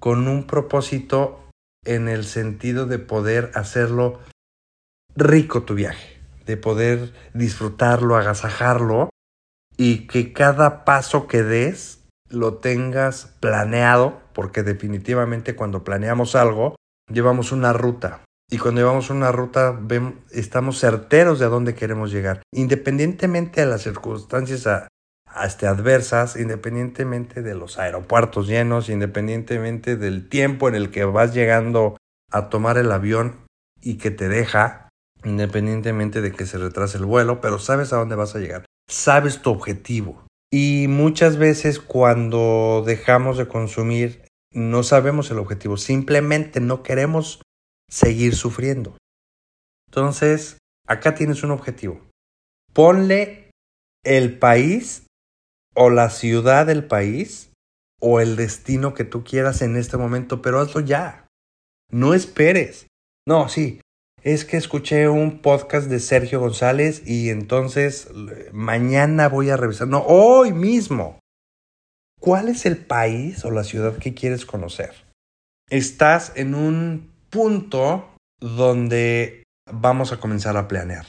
con 0.00 0.26
un 0.26 0.48
propósito 0.48 1.50
en 1.84 2.08
el 2.08 2.24
sentido 2.24 2.86
de 2.86 2.98
poder 2.98 3.52
hacerlo 3.54 4.20
rico 5.14 5.62
tu 5.62 5.74
viaje, 5.74 6.20
de 6.46 6.56
poder 6.56 7.14
disfrutarlo, 7.32 8.16
agasajarlo 8.16 9.08
y 9.76 10.06
que 10.06 10.32
cada 10.32 10.84
paso 10.84 11.26
que 11.26 11.42
des 11.42 12.04
lo 12.28 12.54
tengas 12.54 13.36
planeado, 13.40 14.20
porque 14.32 14.62
definitivamente 14.62 15.54
cuando 15.54 15.84
planeamos 15.84 16.34
algo, 16.34 16.76
llevamos 17.12 17.52
una 17.52 17.72
ruta. 17.72 18.22
Y 18.48 18.58
cuando 18.58 18.80
llevamos 18.80 19.10
una 19.10 19.32
ruta, 19.32 19.78
estamos 20.30 20.78
certeros 20.78 21.38
de 21.38 21.46
a 21.46 21.48
dónde 21.48 21.74
queremos 21.74 22.12
llegar. 22.12 22.42
Independientemente 22.52 23.60
de 23.60 23.66
las 23.66 23.82
circunstancias 23.82 24.88
este, 25.44 25.66
adversas, 25.66 26.36
independientemente 26.36 27.42
de 27.42 27.54
los 27.54 27.78
aeropuertos 27.78 28.46
llenos, 28.46 28.88
independientemente 28.88 29.96
del 29.96 30.28
tiempo 30.28 30.68
en 30.68 30.76
el 30.76 30.90
que 30.90 31.04
vas 31.04 31.34
llegando 31.34 31.96
a 32.30 32.48
tomar 32.48 32.78
el 32.78 32.92
avión 32.92 33.44
y 33.80 33.98
que 33.98 34.10
te 34.10 34.28
deja, 34.28 34.88
independientemente 35.24 36.20
de 36.20 36.32
que 36.32 36.46
se 36.46 36.58
retrase 36.58 36.98
el 36.98 37.04
vuelo, 37.04 37.40
pero 37.40 37.58
sabes 37.58 37.92
a 37.92 37.96
dónde 37.96 38.14
vas 38.14 38.34
a 38.34 38.38
llegar, 38.38 38.64
sabes 38.88 39.42
tu 39.42 39.50
objetivo. 39.50 40.24
Y 40.52 40.86
muchas 40.88 41.36
veces 41.36 41.80
cuando 41.80 42.82
dejamos 42.86 43.36
de 43.36 43.48
consumir, 43.48 44.24
no 44.52 44.82
sabemos 44.82 45.30
el 45.30 45.38
objetivo, 45.38 45.76
simplemente 45.76 46.60
no 46.60 46.82
queremos 46.82 47.42
seguir 47.90 48.34
sufriendo. 48.34 48.96
Entonces, 49.88 50.58
acá 50.86 51.14
tienes 51.14 51.42
un 51.42 51.50
objetivo. 51.50 52.00
Ponle 52.72 53.50
el 54.04 54.38
país 54.38 55.06
o 55.74 55.90
la 55.90 56.10
ciudad 56.10 56.66
del 56.66 56.86
país 56.86 57.52
o 58.00 58.20
el 58.20 58.36
destino 58.36 58.94
que 58.94 59.04
tú 59.04 59.24
quieras 59.24 59.62
en 59.62 59.76
este 59.76 59.96
momento, 59.96 60.42
pero 60.42 60.60
hazlo 60.60 60.80
ya. 60.80 61.26
No 61.90 62.14
esperes. 62.14 62.86
No, 63.26 63.48
sí. 63.48 63.80
Es 64.26 64.44
que 64.44 64.56
escuché 64.56 65.08
un 65.08 65.38
podcast 65.38 65.86
de 65.86 66.00
Sergio 66.00 66.40
González 66.40 67.00
y 67.06 67.30
entonces 67.30 68.08
mañana 68.52 69.28
voy 69.28 69.50
a 69.50 69.56
revisar. 69.56 69.86
No, 69.86 70.00
hoy 70.00 70.52
mismo. 70.52 71.20
¿Cuál 72.20 72.48
es 72.48 72.66
el 72.66 72.76
país 72.76 73.44
o 73.44 73.52
la 73.52 73.62
ciudad 73.62 73.98
que 73.98 74.14
quieres 74.14 74.44
conocer? 74.44 74.94
Estás 75.70 76.32
en 76.34 76.56
un 76.56 77.12
punto 77.30 78.16
donde 78.40 79.44
vamos 79.70 80.10
a 80.10 80.18
comenzar 80.18 80.56
a 80.56 80.66
planear. 80.66 81.06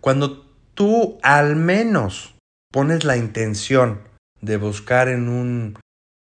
Cuando 0.00 0.46
tú 0.74 1.18
al 1.24 1.56
menos 1.56 2.36
pones 2.70 3.02
la 3.02 3.16
intención 3.16 4.02
de 4.42 4.58
buscar 4.58 5.08
en 5.08 5.28
un 5.28 5.76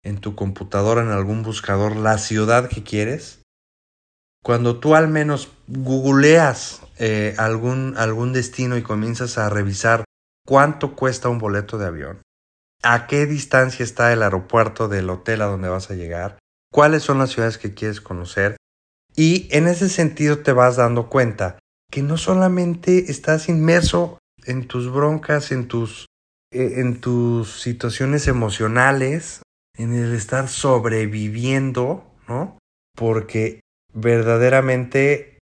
en 0.04 0.18
tu 0.18 0.34
computadora 0.34 1.04
en 1.04 1.10
algún 1.10 1.44
buscador 1.44 1.96
la 1.96 2.18
ciudad 2.18 2.68
que 2.68 2.82
quieres, 2.82 3.41
cuando 4.44 4.80
tú 4.80 4.96
al 4.96 5.08
menos 5.08 5.52
googleas 5.68 6.82
eh, 6.98 7.36
algún, 7.38 7.96
algún 7.98 8.34
destino 8.34 8.78
y 8.78 8.82
comienzas 8.82 9.38
a 9.38 9.50
revisar 9.50 10.04
cuánto 10.46 10.96
cuesta 10.96 11.30
un 11.30 11.38
boleto 11.38 11.78
de 11.78 11.88
avión, 11.88 12.22
a 12.84 13.08
qué 13.08 13.26
distancia 13.26 13.84
está 13.84 14.12
el 14.12 14.24
aeropuerto 14.24 14.88
del 14.88 15.10
hotel 15.10 15.42
a 15.42 15.46
donde 15.46 15.70
vas 15.70 15.92
a 15.92 15.96
llegar, 15.96 16.40
cuáles 16.72 17.04
son 17.04 17.20
las 17.20 17.32
ciudades 17.32 17.58
que 17.58 17.74
quieres 17.74 18.02
conocer, 18.02 18.58
y 19.16 19.48
en 19.52 19.68
ese 19.68 19.90
sentido 19.90 20.40
te 20.40 20.54
vas 20.54 20.78
dando 20.78 21.10
cuenta 21.10 21.60
que 21.92 22.02
no 22.02 22.18
solamente 22.18 23.12
estás 23.12 23.50
inmerso 23.50 24.20
en 24.46 24.68
tus 24.68 24.92
broncas, 24.92 25.52
en 25.52 25.68
tus, 25.68 26.08
eh, 26.52 26.76
en 26.78 27.02
tus 27.02 27.62
situaciones 27.62 28.28
emocionales, 28.28 29.42
en 29.78 29.94
el 29.94 30.14
estar 30.14 30.48
sobreviviendo, 30.48 32.06
¿no? 32.28 32.58
Porque 32.96 33.60
verdaderamente 33.94 35.40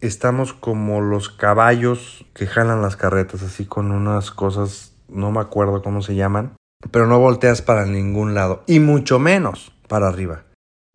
estamos 0.00 0.52
como 0.52 1.00
los 1.00 1.28
caballos 1.28 2.26
que 2.34 2.46
jalan 2.46 2.82
las 2.82 2.96
carretas, 2.96 3.42
así 3.42 3.66
con 3.66 3.92
unas 3.92 4.30
cosas, 4.30 4.94
no 5.08 5.30
me 5.30 5.40
acuerdo 5.40 5.82
cómo 5.82 6.02
se 6.02 6.14
llaman, 6.14 6.56
pero 6.90 7.06
no 7.06 7.18
volteas 7.18 7.62
para 7.62 7.86
ningún 7.86 8.34
lado, 8.34 8.64
y 8.66 8.80
mucho 8.80 9.18
menos 9.18 9.72
para 9.88 10.08
arriba. 10.08 10.44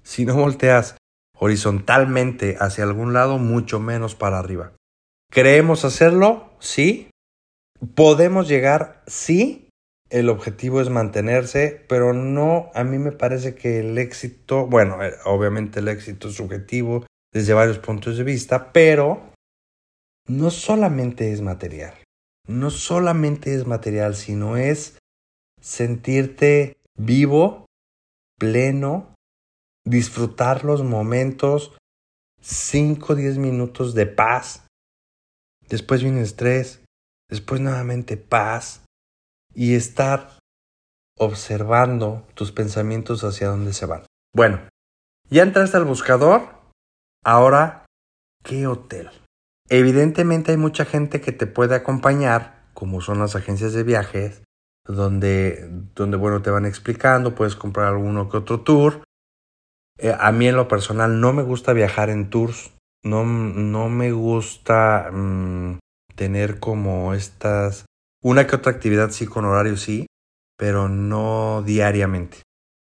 Si 0.03 0.25
no 0.25 0.36
volteas 0.36 0.98
horizontalmente 1.38 2.58
hacia 2.60 2.84
algún 2.84 3.13
lado, 3.13 3.38
mucho 3.38 3.79
menos 3.79 4.15
para 4.15 4.39
arriba. 4.39 4.74
¿Creemos 5.32 5.86
hacerlo? 5.86 6.51
Sí. 6.60 7.10
¿Podemos 7.96 8.48
llegar? 8.48 9.03
Sí. 9.08 9.67
El 10.10 10.30
objetivo 10.30 10.80
es 10.80 10.90
mantenerse, 10.90 11.86
pero 11.90 12.14
no, 12.14 12.72
a 12.74 12.84
mí 12.86 12.98
me 12.98 13.12
parece 13.12 13.56
que 13.56 13.82
el 13.82 13.98
éxito, 13.98 14.66
bueno, 14.66 15.04
eh, 15.04 15.14
obviamente 15.26 15.80
el 15.80 15.90
éxito 15.90 16.30
es 16.30 16.36
subjetivo 16.36 17.06
desde 17.34 17.54
varios 17.54 17.80
puntos 17.80 18.18
de 18.18 18.24
vista, 18.24 18.72
pero 18.72 19.34
no 20.28 20.50
solamente 20.50 21.34
es 21.34 21.42
material, 21.42 21.94
no 22.48 22.70
solamente 22.70 23.54
es 23.54 23.68
material, 23.68 24.16
sino 24.16 24.56
es 24.56 24.98
sentirte 25.60 26.78
vivo, 26.96 27.66
pleno, 28.40 29.14
disfrutar 29.86 30.64
los 30.64 30.84
momentos, 30.84 31.78
5 32.42 33.14
o 33.14 33.16
10 33.16 33.40
minutos 33.40 33.94
de 33.94 34.06
paz, 34.06 34.66
después 35.68 36.02
viene 36.02 36.22
estrés, 36.22 36.82
después 37.30 37.60
nuevamente 37.60 38.16
paz 38.16 38.87
y 39.58 39.74
estar 39.74 40.38
observando 41.18 42.28
tus 42.36 42.52
pensamientos 42.52 43.24
hacia 43.24 43.48
dónde 43.48 43.74
se 43.74 43.88
van. 43.88 44.04
Bueno, 44.34 44.62
ya 45.32 45.42
entraste 45.42 45.78
al 45.78 45.86
buscador, 45.86 46.44
ahora, 47.26 47.86
¿qué 48.44 48.68
hotel? 48.68 49.10
Evidentemente 49.68 50.52
hay 50.52 50.58
mucha 50.58 50.86
gente 50.86 51.22
que 51.22 51.32
te 51.32 51.48
puede 51.48 51.74
acompañar, 51.74 52.68
como 52.76 53.02
son 53.02 53.18
las 53.18 53.36
agencias 53.36 53.74
de 53.74 53.82
viajes, 53.82 54.44
donde, 54.86 55.68
donde 55.96 56.18
bueno, 56.18 56.44
te 56.44 56.52
van 56.52 56.66
explicando, 56.68 57.34
puedes 57.34 57.56
comprar 57.56 57.88
alguno 57.88 58.30
que 58.30 58.38
otro 58.38 58.62
tour, 58.62 59.04
eh, 59.98 60.16
a 60.18 60.32
mí 60.32 60.48
en 60.48 60.56
lo 60.56 60.68
personal 60.68 61.20
no 61.20 61.34
me 61.34 61.42
gusta 61.42 61.74
viajar 61.74 62.12
en 62.12 62.30
tours, 62.30 62.74
no, 63.04 63.26
no 63.26 63.90
me 63.90 64.12
gusta 64.12 65.10
mm, 65.12 65.80
tener 66.16 66.60
como 66.60 67.16
estas, 67.16 67.87
una 68.24 68.48
que 68.48 68.56
otra 68.56 68.72
actividad 68.72 69.12
sí 69.12 69.26
con 69.26 69.46
horario 69.46 69.78
sí, 69.78 70.08
pero 70.58 70.90
no 70.90 71.64
diariamente. 71.66 72.42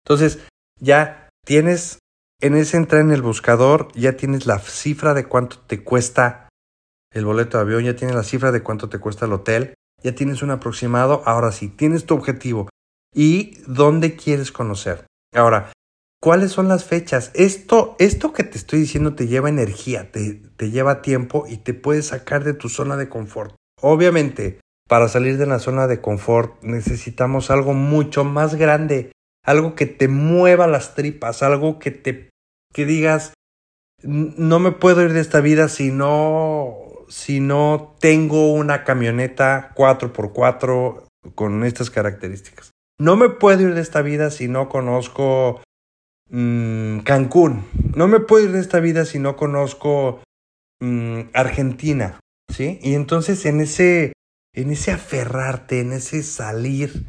Entonces, 0.04 0.40
ya 0.78 1.28
tienes, 1.44 1.98
en 2.40 2.56
ese 2.56 2.76
entrar 2.76 3.00
en 3.00 3.12
el 3.12 3.22
buscador, 3.22 3.88
ya 3.94 4.16
tienes 4.16 4.46
la 4.46 4.58
cifra 4.58 5.14
de 5.14 5.26
cuánto 5.26 5.58
te 5.58 5.82
cuesta 5.84 6.48
el 7.12 7.24
boleto 7.24 7.58
de 7.58 7.62
avión, 7.62 7.84
ya 7.84 7.96
tienes 7.96 8.16
la 8.16 8.22
cifra 8.22 8.52
de 8.52 8.62
cuánto 8.62 8.88
te 8.88 8.98
cuesta 8.98 9.26
el 9.26 9.32
hotel, 9.32 9.74
ya 10.02 10.14
tienes 10.14 10.42
un 10.42 10.50
aproximado, 10.50 11.22
ahora 11.26 11.52
sí, 11.52 11.68
tienes 11.68 12.06
tu 12.06 12.14
objetivo 12.14 12.68
y 13.14 13.58
dónde 13.66 14.16
quieres 14.16 14.52
conocer. 14.52 15.06
Ahora, 15.34 15.72
¿Cuáles 16.22 16.52
son 16.52 16.68
las 16.68 16.84
fechas? 16.84 17.30
Esto, 17.32 17.96
esto 17.98 18.34
que 18.34 18.44
te 18.44 18.58
estoy 18.58 18.80
diciendo 18.80 19.14
te 19.14 19.26
lleva 19.26 19.48
energía, 19.48 20.12
te, 20.12 20.34
te 20.34 20.70
lleva 20.70 21.00
tiempo 21.00 21.46
y 21.48 21.56
te 21.56 21.72
puede 21.72 22.02
sacar 22.02 22.44
de 22.44 22.52
tu 22.52 22.68
zona 22.68 22.98
de 22.98 23.08
confort. 23.08 23.54
Obviamente, 23.80 24.60
para 24.90 25.08
salir 25.08 25.38
de 25.38 25.46
la 25.46 25.58
zona 25.58 25.86
de 25.86 26.02
confort 26.02 26.62
necesitamos 26.62 27.50
algo 27.50 27.72
mucho 27.72 28.24
más 28.24 28.56
grande, 28.56 29.12
algo 29.42 29.74
que 29.74 29.86
te 29.86 30.08
mueva 30.08 30.66
las 30.66 30.94
tripas, 30.94 31.42
algo 31.42 31.78
que 31.78 31.90
te 31.90 32.28
que 32.74 32.84
digas 32.84 33.32
no 34.02 34.58
me 34.58 34.72
puedo 34.72 35.02
ir 35.02 35.14
de 35.14 35.20
esta 35.20 35.40
vida 35.40 35.68
si 35.68 35.90
no 35.90 36.76
si 37.08 37.40
no 37.40 37.96
tengo 38.00 38.52
una 38.52 38.84
camioneta 38.84 39.72
4x4 39.74 41.06
con 41.34 41.64
estas 41.64 41.90
características. 41.90 42.70
No 42.98 43.16
me 43.16 43.30
puedo 43.30 43.62
ir 43.62 43.74
de 43.74 43.80
esta 43.80 44.02
vida 44.02 44.30
si 44.30 44.46
no 44.46 44.68
conozco 44.68 45.62
Mm, 46.30 47.00
Cancún. 47.00 47.64
No 47.96 48.06
me 48.06 48.20
puedo 48.20 48.44
ir 48.44 48.52
de 48.52 48.60
esta 48.60 48.80
vida 48.80 49.04
si 49.04 49.18
no 49.18 49.36
conozco 49.36 50.22
mm, 50.80 51.22
Argentina, 51.34 52.20
¿sí? 52.48 52.78
Y 52.82 52.94
entonces 52.94 53.44
en 53.46 53.60
ese, 53.60 54.12
en 54.62 54.70
ese 54.70 54.92
aferrarte, 54.92 55.80
en 55.80 55.92
ese 55.92 56.22
salir, 56.22 57.06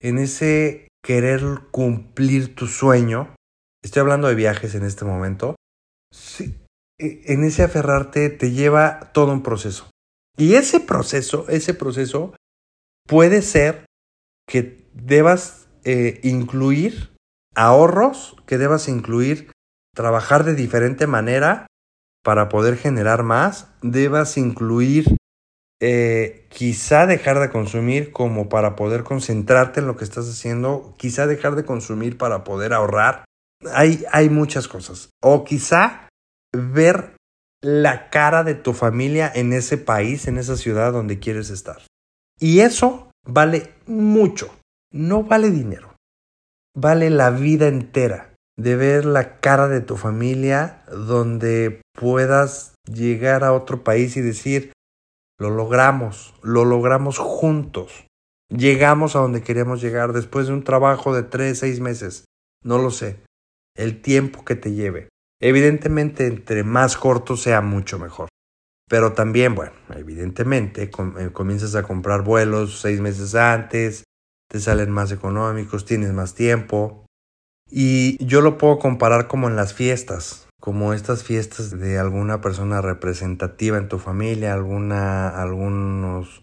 en 0.00 0.18
ese 0.18 0.88
querer 1.02 1.42
cumplir 1.70 2.54
tu 2.54 2.66
sueño, 2.66 3.34
estoy 3.82 4.00
hablando 4.00 4.28
de 4.28 4.34
viajes 4.34 4.74
en 4.74 4.84
este 4.84 5.04
momento, 5.04 5.56
sí, 6.12 6.56
e, 6.98 7.32
en 7.32 7.44
ese 7.44 7.62
aferrarte 7.62 8.30
te 8.30 8.50
lleva 8.50 9.12
todo 9.12 9.32
un 9.32 9.42
proceso. 9.42 9.90
Y 10.36 10.54
ese 10.54 10.80
proceso, 10.80 11.46
ese 11.48 11.74
proceso 11.74 12.34
puede 13.06 13.42
ser 13.42 13.86
que 14.46 14.88
debas 14.94 15.68
eh, 15.84 16.20
incluir 16.22 17.10
ahorros 17.58 18.36
que 18.46 18.56
debas 18.56 18.88
incluir, 18.88 19.50
trabajar 19.94 20.44
de 20.44 20.54
diferente 20.54 21.06
manera 21.08 21.66
para 22.22 22.48
poder 22.48 22.76
generar 22.76 23.24
más, 23.24 23.68
debas 23.82 24.36
incluir 24.36 25.16
eh, 25.80 26.46
quizá 26.48 27.06
dejar 27.06 27.38
de 27.38 27.50
consumir 27.50 28.12
como 28.12 28.48
para 28.48 28.74
poder 28.74 29.04
concentrarte 29.04 29.80
en 29.80 29.86
lo 29.86 29.96
que 29.96 30.04
estás 30.04 30.28
haciendo, 30.28 30.94
quizá 30.98 31.26
dejar 31.26 31.54
de 31.54 31.64
consumir 31.64 32.18
para 32.18 32.44
poder 32.44 32.72
ahorrar. 32.72 33.24
Hay, 33.72 34.04
hay 34.12 34.28
muchas 34.28 34.68
cosas. 34.68 35.10
O 35.22 35.44
quizá 35.44 36.08
ver 36.52 37.16
la 37.62 38.10
cara 38.10 38.44
de 38.44 38.54
tu 38.54 38.72
familia 38.72 39.30
en 39.34 39.52
ese 39.52 39.78
país, 39.78 40.26
en 40.28 40.38
esa 40.38 40.56
ciudad 40.56 40.92
donde 40.92 41.18
quieres 41.18 41.50
estar. 41.50 41.82
Y 42.40 42.60
eso 42.60 43.10
vale 43.26 43.74
mucho. 43.86 44.54
No 44.92 45.22
vale 45.24 45.50
dinero. 45.50 45.94
Vale 46.74 47.10
la 47.10 47.30
vida 47.30 47.68
entera 47.68 48.34
de 48.56 48.76
ver 48.76 49.04
la 49.04 49.38
cara 49.40 49.68
de 49.68 49.80
tu 49.80 49.96
familia 49.96 50.82
donde 50.90 51.80
puedas 51.92 52.74
llegar 52.92 53.44
a 53.44 53.52
otro 53.52 53.84
país 53.84 54.16
y 54.16 54.20
decir, 54.20 54.72
lo 55.38 55.50
logramos, 55.50 56.34
lo 56.42 56.64
logramos 56.64 57.18
juntos. 57.18 58.06
Llegamos 58.50 59.14
a 59.14 59.20
donde 59.20 59.42
queríamos 59.42 59.80
llegar 59.80 60.12
después 60.12 60.48
de 60.48 60.54
un 60.54 60.64
trabajo 60.64 61.14
de 61.14 61.22
tres, 61.22 61.60
seis 61.60 61.80
meses. 61.80 62.24
No 62.64 62.78
lo 62.78 62.90
sé. 62.90 63.22
El 63.76 64.02
tiempo 64.02 64.44
que 64.44 64.56
te 64.56 64.72
lleve. 64.72 65.08
Evidentemente, 65.40 66.26
entre 66.26 66.64
más 66.64 66.96
corto 66.96 67.36
sea 67.36 67.60
mucho 67.60 67.98
mejor. 67.98 68.28
Pero 68.88 69.12
también, 69.12 69.54
bueno, 69.54 69.72
evidentemente 69.94 70.84
eh, 70.84 71.30
comienzas 71.32 71.74
a 71.74 71.82
comprar 71.82 72.22
vuelos 72.22 72.80
seis 72.80 73.00
meses 73.00 73.34
antes, 73.34 74.04
te 74.50 74.60
salen 74.60 74.90
más 74.90 75.12
económicos, 75.12 75.84
tienes 75.84 76.12
más 76.12 76.34
tiempo. 76.34 77.04
Y 77.70 78.24
yo 78.24 78.40
lo 78.40 78.56
puedo 78.56 78.78
comparar 78.78 79.28
como 79.28 79.46
en 79.46 79.56
las 79.56 79.74
fiestas, 79.74 80.47
como 80.60 80.92
estas 80.92 81.22
fiestas 81.22 81.78
de 81.78 81.98
alguna 81.98 82.40
persona 82.40 82.80
representativa 82.80 83.78
en 83.78 83.88
tu 83.88 83.98
familia, 83.98 84.54
alguna, 84.54 85.28
algunos 85.28 86.42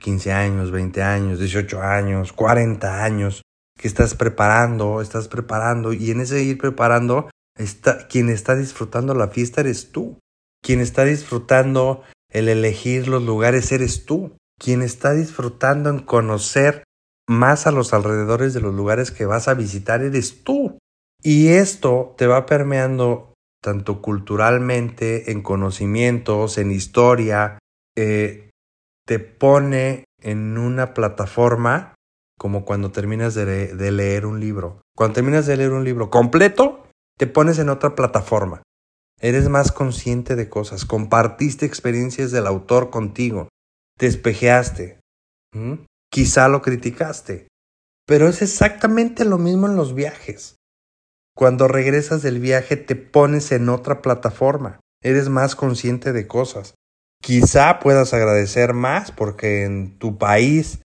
15 0.00 0.32
años, 0.32 0.70
20 0.70 1.02
años, 1.02 1.38
18 1.38 1.82
años, 1.82 2.32
40 2.32 3.04
años, 3.04 3.42
que 3.78 3.88
estás 3.88 4.14
preparando, 4.14 5.00
estás 5.00 5.28
preparando, 5.28 5.92
y 5.92 6.10
en 6.10 6.20
ese 6.20 6.42
ir 6.42 6.58
preparando, 6.58 7.30
está, 7.56 8.08
quien 8.08 8.28
está 8.28 8.54
disfrutando 8.56 9.14
la 9.14 9.28
fiesta 9.28 9.60
eres 9.60 9.92
tú. 9.92 10.18
Quien 10.62 10.80
está 10.80 11.04
disfrutando 11.04 12.02
el 12.30 12.48
elegir 12.48 13.06
los 13.06 13.22
lugares 13.22 13.70
eres 13.70 14.06
tú. 14.06 14.36
Quien 14.58 14.82
está 14.82 15.12
disfrutando 15.12 15.90
en 15.90 15.98
conocer 16.00 16.84
más 17.28 17.66
a 17.66 17.70
los 17.70 17.92
alrededores 17.92 18.54
de 18.54 18.60
los 18.60 18.74
lugares 18.74 19.10
que 19.10 19.26
vas 19.26 19.48
a 19.48 19.54
visitar 19.54 20.02
eres 20.02 20.42
tú. 20.42 20.78
Y 21.22 21.48
esto 21.48 22.14
te 22.16 22.26
va 22.26 22.46
permeando 22.46 23.33
tanto 23.64 24.02
culturalmente, 24.02 25.32
en 25.32 25.40
conocimientos, 25.40 26.58
en 26.58 26.70
historia, 26.70 27.58
eh, 27.96 28.50
te 29.06 29.18
pone 29.18 30.04
en 30.20 30.58
una 30.58 30.92
plataforma 30.92 31.94
como 32.38 32.66
cuando 32.66 32.92
terminas 32.92 33.32
de, 33.34 33.90
leer 33.90 34.26
un 34.26 34.38
libro. 34.38 34.82
Cuando 34.94 35.14
terminas 35.14 35.46
de 35.46 35.56
leer 35.56 35.72
un 35.72 35.82
libro 35.82 36.10
completo, 36.10 36.86
te 37.16 37.26
pones 37.26 37.58
en 37.58 37.70
otra 37.70 37.94
plataforma. 37.94 38.62
Eres 39.18 39.48
más 39.48 39.72
consciente 39.72 40.36
de 40.36 40.50
cosas, 40.50 40.84
compartiste 40.84 41.64
experiencias 41.64 42.32
del 42.32 42.46
autor 42.46 42.90
contigo, 42.90 43.48
te 43.96 44.06
espejeaste, 44.06 45.00
quizá 46.10 46.48
lo 46.48 46.60
criticaste, 46.60 47.48
pero 48.06 48.28
es 48.28 48.42
exactamente 48.42 49.24
lo 49.24 49.38
mismo 49.38 49.68
en 49.68 49.76
los 49.76 49.94
viajes. 49.94 50.56
Cuando 51.36 51.66
regresas 51.66 52.22
del 52.22 52.38
viaje 52.38 52.76
te 52.76 52.94
pones 52.94 53.50
en 53.50 53.68
otra 53.68 54.02
plataforma, 54.02 54.78
eres 55.02 55.28
más 55.28 55.56
consciente 55.56 56.12
de 56.12 56.28
cosas. 56.28 56.74
Quizá 57.20 57.80
puedas 57.80 58.14
agradecer 58.14 58.72
más 58.72 59.10
porque 59.10 59.64
en 59.64 59.98
tu 59.98 60.16
país 60.16 60.80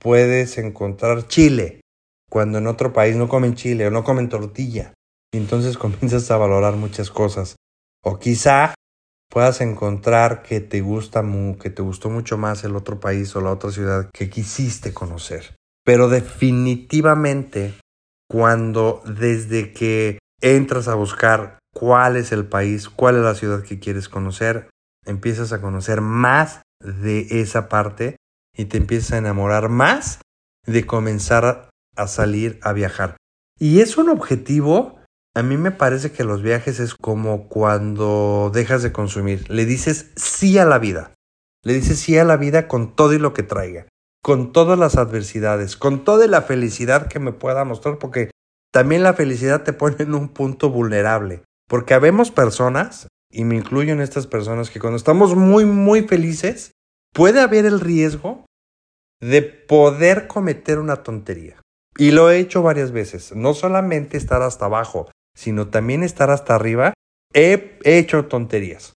puedes 0.00 0.58
encontrar 0.58 1.28
chile, 1.28 1.80
cuando 2.28 2.58
en 2.58 2.66
otro 2.66 2.92
país 2.92 3.14
no 3.14 3.28
comen 3.28 3.54
chile 3.54 3.86
o 3.86 3.90
no 3.90 4.02
comen 4.02 4.28
tortilla. 4.28 4.92
Y 5.32 5.38
entonces 5.38 5.78
comienzas 5.78 6.30
a 6.30 6.36
valorar 6.36 6.74
muchas 6.74 7.10
cosas. 7.10 7.56
O 8.02 8.18
quizá 8.18 8.74
puedas 9.30 9.60
encontrar 9.60 10.42
que 10.42 10.60
te 10.60 10.80
gusta 10.80 11.22
que 11.60 11.70
te 11.70 11.82
gustó 11.82 12.10
mucho 12.10 12.36
más 12.36 12.64
el 12.64 12.74
otro 12.74 12.98
país 12.98 13.34
o 13.36 13.40
la 13.40 13.52
otra 13.52 13.70
ciudad 13.70 14.10
que 14.12 14.28
quisiste 14.28 14.92
conocer. 14.92 15.54
Pero 15.84 16.08
definitivamente 16.08 17.74
cuando 18.32 19.02
desde 19.04 19.72
que 19.72 20.18
entras 20.40 20.88
a 20.88 20.94
buscar 20.94 21.58
cuál 21.74 22.16
es 22.16 22.32
el 22.32 22.46
país, 22.46 22.88
cuál 22.88 23.16
es 23.16 23.22
la 23.22 23.34
ciudad 23.34 23.62
que 23.62 23.78
quieres 23.78 24.08
conocer, 24.08 24.70
empiezas 25.04 25.52
a 25.52 25.60
conocer 25.60 26.00
más 26.00 26.62
de 26.80 27.42
esa 27.42 27.68
parte 27.68 28.16
y 28.56 28.64
te 28.64 28.78
empiezas 28.78 29.12
a 29.12 29.18
enamorar 29.18 29.68
más 29.68 30.20
de 30.66 30.86
comenzar 30.86 31.68
a 31.94 32.06
salir 32.06 32.58
a 32.62 32.72
viajar. 32.72 33.18
Y 33.60 33.80
es 33.80 33.98
un 33.98 34.08
objetivo 34.08 34.98
a 35.34 35.42
mí 35.42 35.56
me 35.56 35.70
parece 35.70 36.12
que 36.12 36.24
los 36.24 36.42
viajes 36.42 36.78
es 36.78 36.94
como 36.94 37.48
cuando 37.48 38.50
dejas 38.52 38.82
de 38.82 38.92
consumir. 38.92 39.48
Le 39.50 39.64
dices 39.64 40.10
sí 40.14 40.58
a 40.58 40.66
la 40.66 40.78
vida. 40.78 41.14
Le 41.64 41.72
dices 41.72 42.00
sí 42.00 42.18
a 42.18 42.24
la 42.24 42.36
vida 42.36 42.68
con 42.68 42.94
todo 42.94 43.14
y 43.14 43.18
lo 43.18 43.32
que 43.32 43.42
traiga. 43.42 43.86
Con 44.22 44.52
todas 44.52 44.78
las 44.78 44.96
adversidades. 44.96 45.76
Con 45.76 46.04
toda 46.04 46.26
la 46.26 46.42
felicidad 46.42 47.08
que 47.08 47.18
me 47.18 47.32
pueda 47.32 47.64
mostrar. 47.64 47.98
Porque 47.98 48.30
también 48.72 49.02
la 49.02 49.14
felicidad 49.14 49.64
te 49.64 49.72
pone 49.72 49.96
en 49.98 50.14
un 50.14 50.28
punto 50.28 50.70
vulnerable. 50.70 51.42
Porque 51.68 51.94
habemos 51.94 52.30
personas, 52.30 53.08
y 53.30 53.44
me 53.44 53.56
incluyo 53.56 53.92
en 53.92 54.00
estas 54.00 54.26
personas, 54.26 54.70
que 54.70 54.80
cuando 54.80 54.96
estamos 54.96 55.34
muy, 55.34 55.64
muy 55.64 56.02
felices, 56.02 56.72
puede 57.12 57.40
haber 57.40 57.66
el 57.66 57.80
riesgo 57.80 58.46
de 59.20 59.42
poder 59.42 60.26
cometer 60.26 60.78
una 60.78 61.02
tontería. 61.02 61.60
Y 61.96 62.10
lo 62.10 62.30
he 62.30 62.38
hecho 62.38 62.62
varias 62.62 62.90
veces. 62.90 63.34
No 63.34 63.54
solamente 63.54 64.16
estar 64.16 64.42
hasta 64.42 64.64
abajo, 64.64 65.10
sino 65.36 65.68
también 65.68 66.02
estar 66.02 66.30
hasta 66.30 66.54
arriba, 66.54 66.94
he 67.34 67.78
hecho 67.84 68.26
tonterías. 68.26 68.94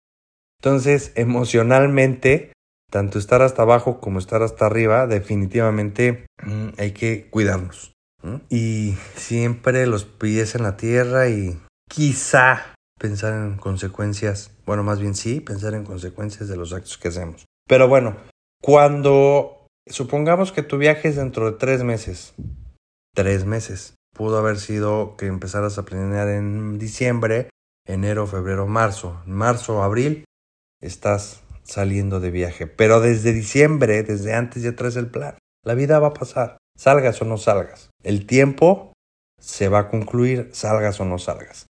Entonces, 0.60 1.12
emocionalmente, 1.16 2.53
tanto 2.94 3.18
estar 3.18 3.42
hasta 3.42 3.64
abajo 3.64 4.00
como 4.00 4.20
estar 4.20 4.44
hasta 4.44 4.68
arriba, 4.68 5.08
definitivamente 5.08 6.28
mm, 6.44 6.68
hay 6.78 6.92
que 6.92 7.28
cuidarnos. 7.32 7.92
Y 8.50 8.96
siempre 9.16 9.88
los 9.88 10.06
pies 10.06 10.54
en 10.54 10.62
la 10.62 10.78
tierra 10.78 11.28
y 11.28 11.60
quizá 11.90 12.76
pensar 13.00 13.34
en 13.34 13.58
consecuencias, 13.58 14.52
bueno, 14.68 14.84
más 14.84 15.00
bien 15.00 15.16
sí, 15.16 15.40
pensar 15.40 15.74
en 15.74 15.86
consecuencias 15.86 16.48
de 16.48 16.56
los 16.56 16.72
actos 16.72 17.00
que 17.00 17.08
hacemos. 17.08 17.46
Pero 17.68 17.88
bueno, 17.88 18.16
cuando 18.62 19.66
supongamos 19.88 20.52
que 20.52 20.62
tu 20.62 20.78
viaje 20.78 21.08
es 21.08 21.16
dentro 21.16 21.52
de 21.52 21.58
tres 21.58 21.84
meses, 21.84 22.36
tres 23.16 23.44
meses, 23.46 23.96
pudo 24.16 24.38
haber 24.38 24.60
sido 24.60 25.18
que 25.18 25.26
empezaras 25.26 25.80
a 25.80 25.84
planear 25.84 26.28
en 26.28 26.78
diciembre, 26.78 27.50
enero, 27.88 28.28
febrero, 28.28 28.68
marzo. 28.68 29.20
Marzo, 29.26 29.82
abril, 29.82 30.26
estás 30.80 31.43
saliendo 31.64 32.20
de 32.20 32.32
viaje. 32.32 32.68
Pero 32.68 33.00
desde 33.00 33.34
diciembre, 33.34 34.04
desde 34.04 34.34
antes 34.34 34.64
ya 34.64 34.76
traes 34.76 34.96
el 34.96 35.08
plan. 35.08 35.38
La 35.64 35.76
vida 35.76 36.00
va 36.00 36.10
a 36.10 36.14
pasar, 36.14 36.58
salgas 36.78 37.22
o 37.22 37.26
no 37.26 37.38
salgas. 37.38 37.90
El 38.04 38.26
tiempo 38.26 38.94
se 39.40 39.70
va 39.70 39.80
a 39.80 39.90
concluir, 39.90 40.50
salgas 40.54 41.00
o 41.00 41.06
no 41.06 41.20
salgas. 41.20 41.68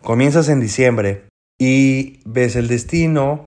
Comienzas 0.00 0.48
en 0.48 0.60
diciembre 0.60 1.28
y 1.60 2.20
ves 2.24 2.56
el 2.56 2.68
destino, 2.68 3.44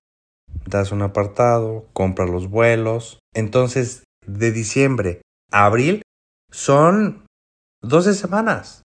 das 0.65 0.91
un 0.91 1.01
apartado, 1.01 1.88
compras 1.93 2.29
los 2.29 2.49
vuelos. 2.49 3.19
Entonces, 3.34 4.03
de 4.25 4.51
diciembre 4.51 5.21
a 5.51 5.65
abril 5.65 6.01
son 6.51 7.25
12 7.84 8.13
semanas. 8.13 8.81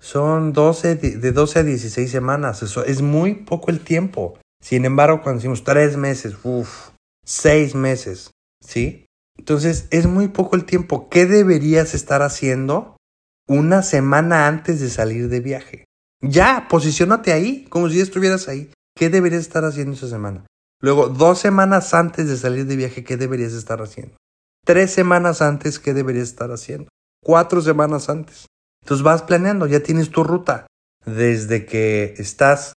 Son 0.00 0.52
12, 0.52 0.94
de 0.94 1.32
12 1.32 1.58
a 1.58 1.62
16 1.64 2.10
semanas. 2.10 2.62
Eso 2.62 2.84
es 2.84 3.02
muy 3.02 3.34
poco 3.34 3.70
el 3.70 3.80
tiempo. 3.80 4.38
Sin 4.60 4.84
embargo, 4.84 5.22
cuando 5.22 5.38
decimos 5.38 5.64
3 5.64 5.96
meses, 5.96 6.36
uff, 6.42 6.90
6 7.24 7.74
meses, 7.74 8.30
¿sí? 8.60 9.06
Entonces, 9.36 9.86
es 9.90 10.06
muy 10.06 10.28
poco 10.28 10.56
el 10.56 10.64
tiempo. 10.64 11.08
¿Qué 11.08 11.26
deberías 11.26 11.94
estar 11.94 12.22
haciendo 12.22 12.96
una 13.46 13.82
semana 13.82 14.46
antes 14.46 14.80
de 14.80 14.90
salir 14.90 15.28
de 15.28 15.40
viaje? 15.40 15.84
Ya, 16.20 16.66
posicionate 16.68 17.32
ahí, 17.32 17.64
como 17.68 17.88
si 17.88 18.00
estuvieras 18.00 18.48
ahí. 18.48 18.70
¿Qué 18.96 19.10
deberías 19.10 19.42
estar 19.42 19.64
haciendo 19.64 19.94
esa 19.94 20.08
semana? 20.08 20.44
Luego, 20.80 21.08
dos 21.08 21.38
semanas 21.38 21.94
antes 21.94 22.28
de 22.28 22.36
salir 22.36 22.66
de 22.66 22.76
viaje, 22.76 23.04
¿qué 23.04 23.16
deberías 23.16 23.52
estar 23.52 23.80
haciendo? 23.80 24.16
Tres 24.64 24.90
semanas 24.90 25.40
antes, 25.40 25.78
¿qué 25.78 25.94
deberías 25.94 26.28
estar 26.28 26.50
haciendo? 26.50 26.88
cuatro 27.22 27.60
semanas 27.60 28.08
antes. 28.08 28.46
Entonces 28.82 29.04
vas 29.04 29.22
planeando, 29.22 29.66
ya 29.66 29.80
tienes 29.80 30.10
tu 30.10 30.24
ruta. 30.24 30.66
Desde 31.04 31.66
que 31.66 32.14
estás 32.18 32.72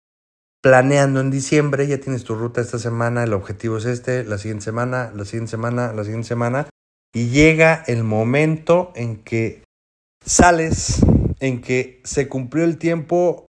planeando 0.61 1.19
en 1.19 1.31
diciembre, 1.31 1.87
ya 1.87 1.99
tienes 1.99 2.23
tu 2.23 2.35
ruta 2.35 2.61
esta 2.61 2.79
semana, 2.79 3.23
el 3.23 3.33
objetivo 3.33 3.77
es 3.77 3.85
este, 3.85 4.23
la 4.23 4.37
siguiente 4.37 4.65
semana, 4.65 5.11
la 5.15 5.25
siguiente 5.25 5.51
semana, 5.51 5.93
la 5.93 6.03
siguiente 6.03 6.27
semana. 6.27 6.69
Y 7.13 7.29
llega 7.29 7.83
el 7.87 8.03
momento 8.03 8.91
en 8.95 9.17
que 9.23 9.63
sales, 10.25 11.01
en 11.39 11.61
que 11.61 12.01
se 12.03 12.29
cumplió 12.29 12.63
el 12.63 12.77
tiempo 12.77 13.45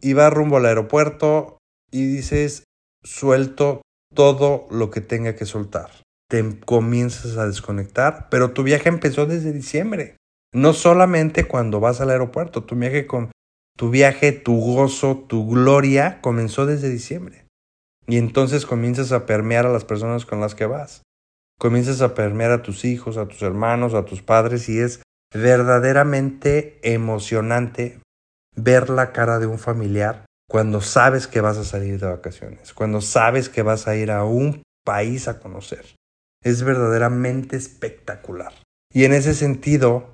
y 0.00 0.12
vas 0.12 0.32
rumbo 0.32 0.58
al 0.58 0.66
aeropuerto 0.66 1.58
y 1.90 2.06
dices, 2.06 2.64
suelto 3.02 3.82
todo 4.14 4.68
lo 4.70 4.90
que 4.90 5.00
tenga 5.00 5.34
que 5.34 5.46
soltar 5.46 5.90
te 6.34 6.58
comienzas 6.64 7.36
a 7.36 7.46
desconectar, 7.46 8.28
pero 8.30 8.52
tu 8.52 8.62
viaje 8.62 8.88
empezó 8.88 9.26
desde 9.26 9.52
diciembre. 9.52 10.16
No 10.52 10.72
solamente 10.72 11.44
cuando 11.44 11.80
vas 11.80 12.00
al 12.00 12.10
aeropuerto, 12.10 12.64
tu 12.64 12.74
viaje 12.74 13.06
tu 13.76 13.90
viaje, 13.90 14.32
tu 14.32 14.60
gozo, 14.60 15.24
tu 15.28 15.48
gloria 15.48 16.20
comenzó 16.20 16.66
desde 16.66 16.88
diciembre. 16.88 17.46
Y 18.06 18.18
entonces 18.18 18.66
comienzas 18.66 19.12
a 19.12 19.26
permear 19.26 19.66
a 19.66 19.72
las 19.72 19.84
personas 19.84 20.26
con 20.26 20.40
las 20.40 20.54
que 20.54 20.66
vas. 20.66 21.02
Comienzas 21.58 22.00
a 22.00 22.14
permear 22.14 22.50
a 22.50 22.62
tus 22.62 22.84
hijos, 22.84 23.16
a 23.16 23.26
tus 23.26 23.42
hermanos, 23.42 23.94
a 23.94 24.04
tus 24.04 24.22
padres 24.22 24.68
y 24.68 24.78
es 24.78 25.02
verdaderamente 25.32 26.78
emocionante 26.82 28.00
ver 28.56 28.90
la 28.90 29.12
cara 29.12 29.38
de 29.38 29.46
un 29.46 29.58
familiar 29.58 30.26
cuando 30.48 30.80
sabes 30.80 31.26
que 31.26 31.40
vas 31.40 31.56
a 31.56 31.64
salir 31.64 31.98
de 31.98 32.06
vacaciones, 32.06 32.72
cuando 32.74 33.00
sabes 33.00 33.48
que 33.48 33.62
vas 33.62 33.88
a 33.88 33.96
ir 33.96 34.10
a 34.10 34.24
un 34.24 34.62
país 34.84 35.26
a 35.26 35.40
conocer. 35.40 35.96
Es 36.42 36.62
verdaderamente 36.62 37.56
espectacular. 37.56 38.52
Y 38.92 39.04
en 39.04 39.14
ese 39.14 39.34
sentido 39.34 40.12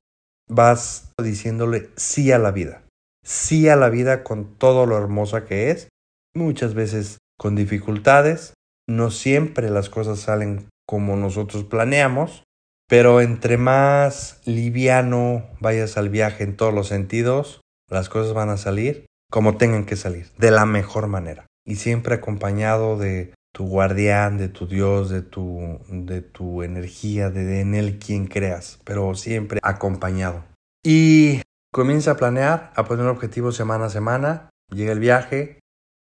vas 0.49 1.12
diciéndole 1.23 1.90
sí 1.96 2.33
a 2.33 2.38
la 2.38 2.53
vida, 2.53 2.83
sí 3.24 3.68
a 3.68 3.76
la 3.76 3.88
vida 3.88 4.22
con 4.24 4.56
todo 4.56 4.87
lo 4.87 4.96
hermosa 4.96 5.44
que 5.44 5.70
es, 5.70 5.88
muchas 6.35 6.74
veces 6.74 7.18
con 7.38 7.56
dificultades, 7.56 8.54
no 8.88 9.11
siempre 9.11 9.70
las 9.70 9.88
cosas 9.88 10.20
salen 10.20 10.68
como 10.87 11.16
nosotros 11.16 11.64
planeamos, 11.64 12.44
pero 12.88 13.20
entre 13.20 13.56
más 13.56 14.40
liviano 14.44 15.44
vayas 15.61 15.96
al 15.96 16.09
viaje 16.09 16.42
en 16.44 16.56
todos 16.56 16.74
los 16.74 16.88
sentidos, 16.88 17.61
las 17.88 18.09
cosas 18.09 18.33
van 18.35 18.50
a 18.50 18.56
salir 18.56 19.06
como 19.30 19.56
tengan 19.56 19.87
que 19.87 19.96
salir, 19.96 20.33
de 20.38 20.50
la 20.50 20.66
mejor 20.66 21.06
manera. 21.06 21.46
Y 21.64 21.76
siempre 21.76 22.16
acompañado 22.16 22.98
de 22.98 23.33
tu 23.52 23.66
guardián, 23.66 24.38
de 24.38 24.48
tu 24.48 24.66
Dios, 24.66 25.09
de 25.09 25.22
tu, 25.22 25.78
de 25.88 26.20
tu 26.20 26.62
energía, 26.62 27.30
de 27.30 27.61
en 27.61 27.74
Él 27.74 27.98
quien 27.98 28.26
creas, 28.26 28.80
pero 28.85 29.14
siempre 29.14 29.61
acompañado. 29.62 30.44
Y 30.85 31.42
comienza 31.72 32.12
a 32.12 32.16
planear, 32.16 32.72
a 32.76 32.85
poner 32.85 33.06
objetivos 33.06 33.56
semana 33.56 33.87
a 33.87 33.90
semana, 33.90 34.50
llega 34.70 34.92
el 34.92 34.98
viaje, 34.98 35.61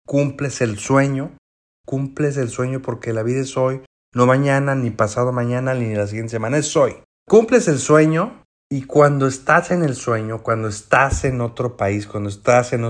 cumples 0.07 0.61
el 0.61 0.79
sueño, 0.79 1.37
cumples 1.87 2.37
el 2.37 2.49
sueño 2.49 2.83
porque 2.83 3.13
la 3.13 3.23
vida 3.23 3.41
es 3.41 3.57
hoy, 3.57 3.83
no 4.15 4.27
mañana, 4.27 4.75
ni 4.75 4.91
pasado 4.91 5.33
mañana, 5.33 5.75
ni 5.75 5.95
la 5.95 6.07
siguiente 6.07 6.31
semana, 6.31 6.59
es 6.59 6.77
hoy. 6.77 6.97
Cumples 7.27 7.69
el 7.69 7.79
sueño 7.79 8.43
y 8.71 8.83
cuando 8.83 9.27
estás 9.27 9.71
en 9.71 9.83
el 9.83 9.95
sueño, 9.95 10.43
cuando 10.43 10.69
estás 10.69 11.25
en 11.25 11.41
otro 11.41 11.77
país, 11.77 12.07
cuando 12.07 12.29
estás 12.29 12.73
en, 12.73 12.85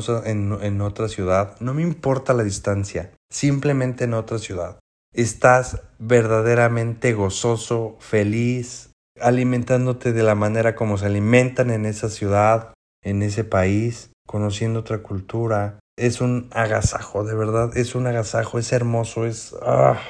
en, 0.60 0.80
otra 0.80 1.08
ciudad, 1.08 1.56
no 1.60 1.74
me 1.74 1.82
importa 1.82 2.34
la 2.34 2.42
distancia, 2.42 3.12
simplemente 3.30 4.04
en 4.04 4.14
otra 4.14 4.38
ciudad, 4.38 4.78
estás 5.12 5.82
verdaderamente 5.98 7.12
gozoso, 7.12 7.96
feliz, 8.00 8.87
alimentándote 9.20 10.12
de 10.12 10.22
la 10.22 10.34
manera 10.34 10.74
como 10.74 10.98
se 10.98 11.06
alimentan 11.06 11.70
en 11.70 11.86
esa 11.86 12.08
ciudad, 12.08 12.74
en 13.02 13.22
ese 13.22 13.44
país, 13.44 14.10
conociendo 14.26 14.80
otra 14.80 14.98
cultura, 14.98 15.78
es 15.96 16.20
un 16.20 16.48
agasajo, 16.52 17.24
de 17.24 17.34
verdad, 17.34 17.76
es 17.76 17.94
un 17.94 18.06
agasajo, 18.06 18.58
es 18.58 18.72
hermoso, 18.72 19.26
es... 19.26 19.54
Ah. 19.62 20.00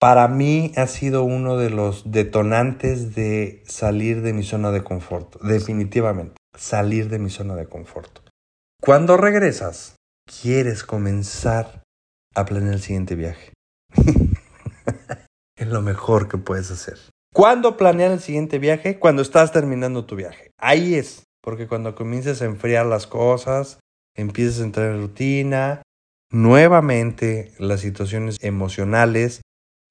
Para 0.00 0.28
mí 0.28 0.72
ha 0.76 0.86
sido 0.86 1.24
uno 1.24 1.56
de 1.56 1.70
los 1.70 2.12
detonantes 2.12 3.16
de 3.16 3.64
salir 3.66 4.22
de 4.22 4.32
mi 4.32 4.44
zona 4.44 4.70
de 4.70 4.84
confort, 4.84 5.40
definitivamente, 5.42 6.36
salir 6.56 7.08
de 7.08 7.18
mi 7.18 7.30
zona 7.30 7.56
de 7.56 7.66
confort. 7.66 8.20
Cuando 8.80 9.16
regresas, 9.16 9.96
quieres 10.40 10.84
comenzar 10.84 11.82
a 12.36 12.44
planear 12.44 12.74
el 12.74 12.80
siguiente 12.80 13.16
viaje. 13.16 13.52
es 15.56 15.66
lo 15.66 15.82
mejor 15.82 16.28
que 16.28 16.38
puedes 16.38 16.70
hacer. 16.70 16.98
¿Cuándo 17.32 17.76
planear 17.76 18.10
el 18.10 18.20
siguiente 18.20 18.58
viaje? 18.58 18.98
Cuando 18.98 19.22
estás 19.22 19.52
terminando 19.52 20.06
tu 20.06 20.16
viaje. 20.16 20.50
Ahí 20.58 20.94
es, 20.94 21.24
porque 21.42 21.68
cuando 21.68 21.94
comiences 21.94 22.42
a 22.42 22.46
enfriar 22.46 22.86
las 22.86 23.06
cosas, 23.06 23.80
empiezas 24.16 24.60
a 24.60 24.64
entrar 24.64 24.90
en 24.90 25.02
rutina, 25.02 25.82
nuevamente 26.32 27.52
las 27.58 27.80
situaciones 27.80 28.38
emocionales, 28.40 29.42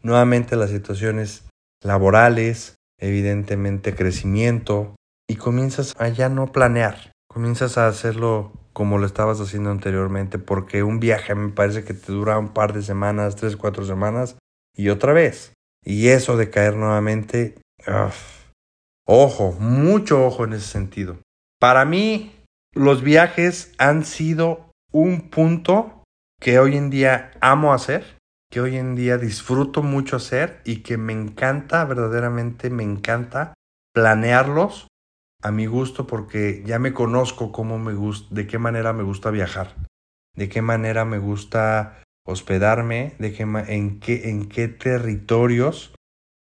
nuevamente 0.04 0.56
las 0.56 0.72
situaciones 0.72 1.48
laborales, 1.84 2.76
evidentemente 3.00 3.96
crecimiento, 3.96 4.96
y 5.30 5.36
comienzas 5.36 5.94
a 6.00 6.10
ya 6.10 6.30
no 6.30 6.52
planear, 6.52 7.12
comienzas 7.28 7.78
a 7.78 7.88
hacerlo 7.88 8.52
como 8.74 8.98
lo 8.98 9.06
estabas 9.06 9.40
haciendo 9.40 9.72
anteriormente, 9.72 10.40
porque 10.40 10.84
un 10.84 11.00
viaje 11.00 11.34
me 11.36 11.50
parece 11.50 11.84
que 11.84 11.94
te 11.94 12.12
dura 12.12 12.38
un 12.38 12.50
par 12.50 12.74
de 12.74 12.82
semanas, 12.82 13.36
tres, 13.36 13.58
cuatro 13.58 13.86
semanas, 13.86 14.38
y 14.76 14.90
otra 14.90 15.14
vez. 15.14 15.54
Y 15.90 16.10
eso 16.10 16.36
de 16.36 16.50
caer 16.50 16.76
nuevamente, 16.76 17.56
ojo, 19.06 19.54
mucho 19.54 20.26
ojo 20.26 20.44
en 20.44 20.52
ese 20.52 20.68
sentido. 20.68 21.20
Para 21.62 21.86
mí, 21.86 22.36
los 22.74 23.04
viajes 23.04 23.74
han 23.78 24.04
sido 24.04 24.70
un 24.92 25.30
punto 25.30 26.04
que 26.42 26.60
hoy 26.60 26.76
en 26.76 26.90
día 26.90 27.32
amo 27.40 27.74
hacer, 27.74 28.18
que 28.52 28.60
hoy 28.60 28.76
en 28.76 28.96
día 28.96 29.18
disfruto 29.18 29.82
mucho 29.82 30.18
hacer 30.18 30.62
y 30.66 30.84
que 30.84 30.98
me 30.98 31.14
encanta, 31.14 31.86
verdaderamente 31.86 32.70
me 32.70 32.84
encanta 32.84 33.54
planearlos 33.94 34.88
a 35.42 35.52
mi 35.52 35.68
gusto 35.68 36.06
porque 36.06 36.64
ya 36.66 36.80
me 36.80 36.94
conozco 36.94 37.54
cómo 37.54 37.80
me 37.80 37.94
gusta, 37.94 38.28
de 38.36 38.46
qué 38.46 38.60
manera 38.60 38.92
me 38.92 39.04
gusta 39.04 39.32
viajar, 39.32 39.74
de 40.36 40.50
qué 40.50 40.62
manera 40.62 41.06
me 41.06 41.18
gusta 41.18 42.04
hospedarme, 42.28 43.14
de 43.20 43.36
en, 43.70 44.00
qué, 44.00 44.30
en 44.30 44.50
qué 44.50 44.68
territorios 44.68 45.96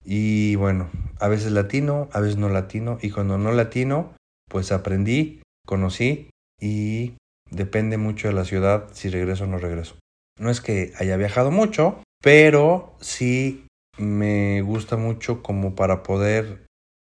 y 0.04 0.54
bueno, 0.54 0.88
a 1.18 1.28
veces 1.28 1.50
latino, 1.50 2.08
a 2.12 2.20
veces 2.20 2.36
no 2.36 2.48
latino 2.48 2.98
y 3.02 3.10
cuando 3.10 3.38
no 3.38 3.52
latino, 3.52 4.14
pues 4.48 4.70
aprendí 4.70 5.42
conocí 5.66 6.30
y 6.60 7.14
depende 7.50 7.96
mucho 7.96 8.28
de 8.28 8.34
la 8.34 8.44
ciudad 8.44 8.88
si 8.92 9.10
regreso 9.10 9.44
o 9.44 9.46
no 9.48 9.58
regreso. 9.58 9.96
No 10.38 10.48
es 10.48 10.60
que 10.60 10.92
haya 10.96 11.16
viajado 11.16 11.50
mucho, 11.50 12.02
pero 12.22 12.94
sí 13.00 13.66
me 13.98 14.62
gusta 14.62 14.96
mucho 14.96 15.42
como 15.42 15.74
para 15.74 16.04
poder 16.04 16.66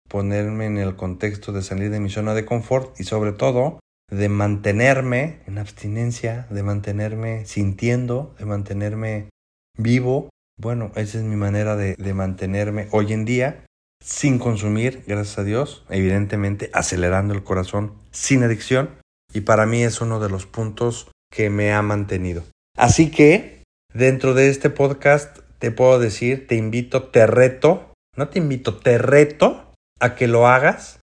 ponerme 0.07 0.65
en 0.65 0.77
el 0.77 0.95
contexto 0.95 1.51
de 1.51 1.63
salir 1.63 1.89
de 1.89 1.99
mi 1.99 2.09
zona 2.09 2.35
de 2.35 2.45
confort 2.45 2.99
y 2.99 3.05
sobre 3.05 3.31
todo 3.31 3.79
de 4.11 4.29
mantenerme 4.29 5.39
en 5.47 5.57
abstinencia, 5.57 6.45
de 6.49 6.63
mantenerme 6.63 7.45
sintiendo, 7.45 8.35
de 8.37 8.45
mantenerme 8.45 9.29
vivo. 9.77 10.29
Bueno, 10.59 10.91
esa 10.95 11.17
es 11.17 11.23
mi 11.23 11.35
manera 11.35 11.75
de, 11.75 11.95
de 11.95 12.13
mantenerme 12.13 12.87
hoy 12.91 13.13
en 13.13 13.25
día 13.25 13.65
sin 14.03 14.39
consumir, 14.39 15.03
gracias 15.07 15.37
a 15.39 15.43
Dios, 15.43 15.85
evidentemente 15.89 16.69
acelerando 16.73 17.33
el 17.33 17.43
corazón 17.43 17.93
sin 18.11 18.43
adicción 18.43 18.89
y 19.33 19.41
para 19.41 19.65
mí 19.65 19.83
es 19.83 20.01
uno 20.01 20.19
de 20.19 20.29
los 20.29 20.45
puntos 20.45 21.11
que 21.31 21.49
me 21.49 21.71
ha 21.71 21.81
mantenido. 21.81 22.43
Así 22.75 23.11
que 23.11 23.63
dentro 23.93 24.33
de 24.33 24.49
este 24.49 24.69
podcast 24.69 25.39
te 25.59 25.71
puedo 25.71 25.99
decir, 25.99 26.47
te 26.47 26.55
invito, 26.55 27.03
te 27.03 27.27
reto, 27.27 27.93
no 28.17 28.29
te 28.29 28.39
invito, 28.39 28.77
te 28.77 28.97
reto 28.97 29.71
a 29.99 30.15
que 30.15 30.27
lo 30.27 30.47
hagas, 30.47 30.99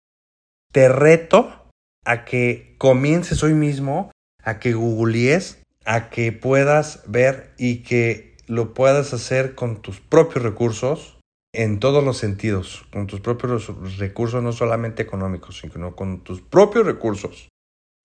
te 0.71 0.89
reto 0.89 1.62
a 2.05 2.25
que 2.25 2.75
comiences 2.79 3.43
hoy 3.43 3.55
mismo, 3.55 4.11
a 4.43 4.59
que 4.59 4.75
googlees, 4.75 5.63
a 5.85 6.11
que 6.11 6.33
puedas 6.33 7.03
ver 7.07 7.53
y 7.59 7.83
que 7.83 8.37
lo 8.47 8.75
puedas 8.75 9.13
hacer 9.13 9.55
con 9.55 9.83
tus 9.83 10.01
propios 10.01 10.45
recursos, 10.45 11.19
en 11.55 11.81
todos 11.81 12.03
los 12.03 12.17
sentidos, 12.17 12.87
con 12.93 13.07
tus 13.07 13.21
propios 13.21 13.71
recursos, 13.99 14.43
no 14.43 14.53
solamente 14.53 15.03
económicos, 15.03 15.59
sino 15.59 15.95
con 15.95 16.25
tus 16.25 16.41
propios 16.41 16.87
recursos, 16.87 17.49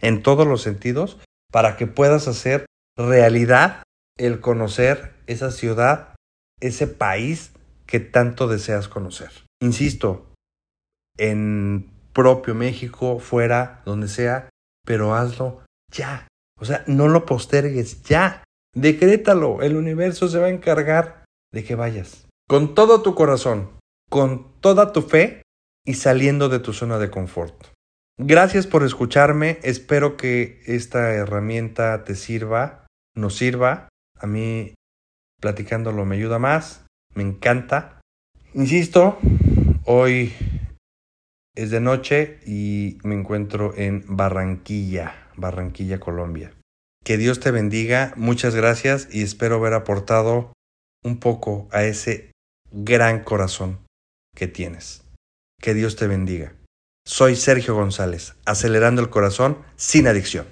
en 0.02 0.22
todos 0.22 0.46
los 0.46 0.62
sentidos, 0.62 1.18
para 1.52 1.78
que 1.78 1.88
puedas 1.88 2.28
hacer 2.28 2.66
realidad 2.98 3.84
el 4.18 4.42
conocer 4.42 5.14
esa 5.28 5.52
ciudad, 5.52 6.16
ese 6.60 6.88
país 6.88 7.52
que 7.86 8.00
tanto 8.00 8.48
deseas 8.48 8.90
conocer. 8.90 9.32
Insisto, 9.62 10.28
en 11.18 11.90
propio 12.18 12.56
México, 12.56 13.20
fuera, 13.20 13.84
donde 13.86 14.08
sea, 14.08 14.50
pero 14.84 15.14
hazlo 15.14 15.62
ya. 15.94 16.28
O 16.60 16.66
sea, 16.66 16.84
no 16.88 17.08
lo 17.08 17.28
postergues 17.28 18.02
ya. 18.02 18.44
Decrétalo. 18.74 19.62
El 19.62 19.76
universo 19.76 20.28
se 20.28 20.40
va 20.40 20.48
a 20.48 20.50
encargar 20.50 21.26
de 21.54 21.64
que 21.64 21.76
vayas 21.76 22.28
con 22.50 22.74
todo 22.74 23.04
tu 23.04 23.14
corazón, 23.14 23.70
con 24.10 24.60
toda 24.62 24.94
tu 24.94 25.04
fe 25.04 25.44
y 25.86 25.94
saliendo 25.94 26.50
de 26.50 26.58
tu 26.60 26.74
zona 26.74 26.98
de 26.98 27.12
confort. 27.12 27.68
Gracias 28.18 28.66
por 28.66 28.84
escucharme, 28.84 29.60
espero 29.62 30.18
que 30.18 30.64
esta 30.66 31.14
herramienta 31.14 32.04
te 32.04 32.16
sirva, 32.16 32.88
nos 33.16 33.36
sirva. 33.36 33.90
A 34.20 34.26
mí 34.26 34.74
platicándolo 35.40 36.04
me 36.04 36.16
ayuda 36.16 36.40
más, 36.40 36.84
me 37.14 37.22
encanta. 37.22 38.02
Insisto, 38.56 39.20
hoy 39.86 40.34
es 41.58 41.72
de 41.72 41.82
noche 41.82 42.40
y 42.46 43.00
me 43.04 43.16
encuentro 43.16 43.74
en 43.76 44.06
Barranquilla, 44.08 45.16
Barranquilla, 45.36 46.00
Colombia. 46.00 46.54
Que 47.04 47.18
Dios 47.18 47.40
te 47.40 47.50
bendiga, 47.50 48.14
muchas 48.16 48.54
gracias 48.54 49.08
y 49.12 49.24
espero 49.24 49.56
haber 49.56 49.74
aportado 49.74 50.54
un 51.04 51.20
poco 51.20 51.68
a 51.72 51.84
ese 51.84 52.32
gran 52.72 53.24
corazón 53.24 53.80
que 54.36 54.48
tienes. 54.48 55.04
Que 55.60 55.74
Dios 55.74 55.96
te 55.96 56.06
bendiga. 56.06 56.54
Soy 57.08 57.36
Sergio 57.36 57.74
González, 57.74 58.36
acelerando 58.46 59.02
el 59.02 59.10
corazón 59.10 59.58
sin 59.78 60.08
adicción. 60.08 60.46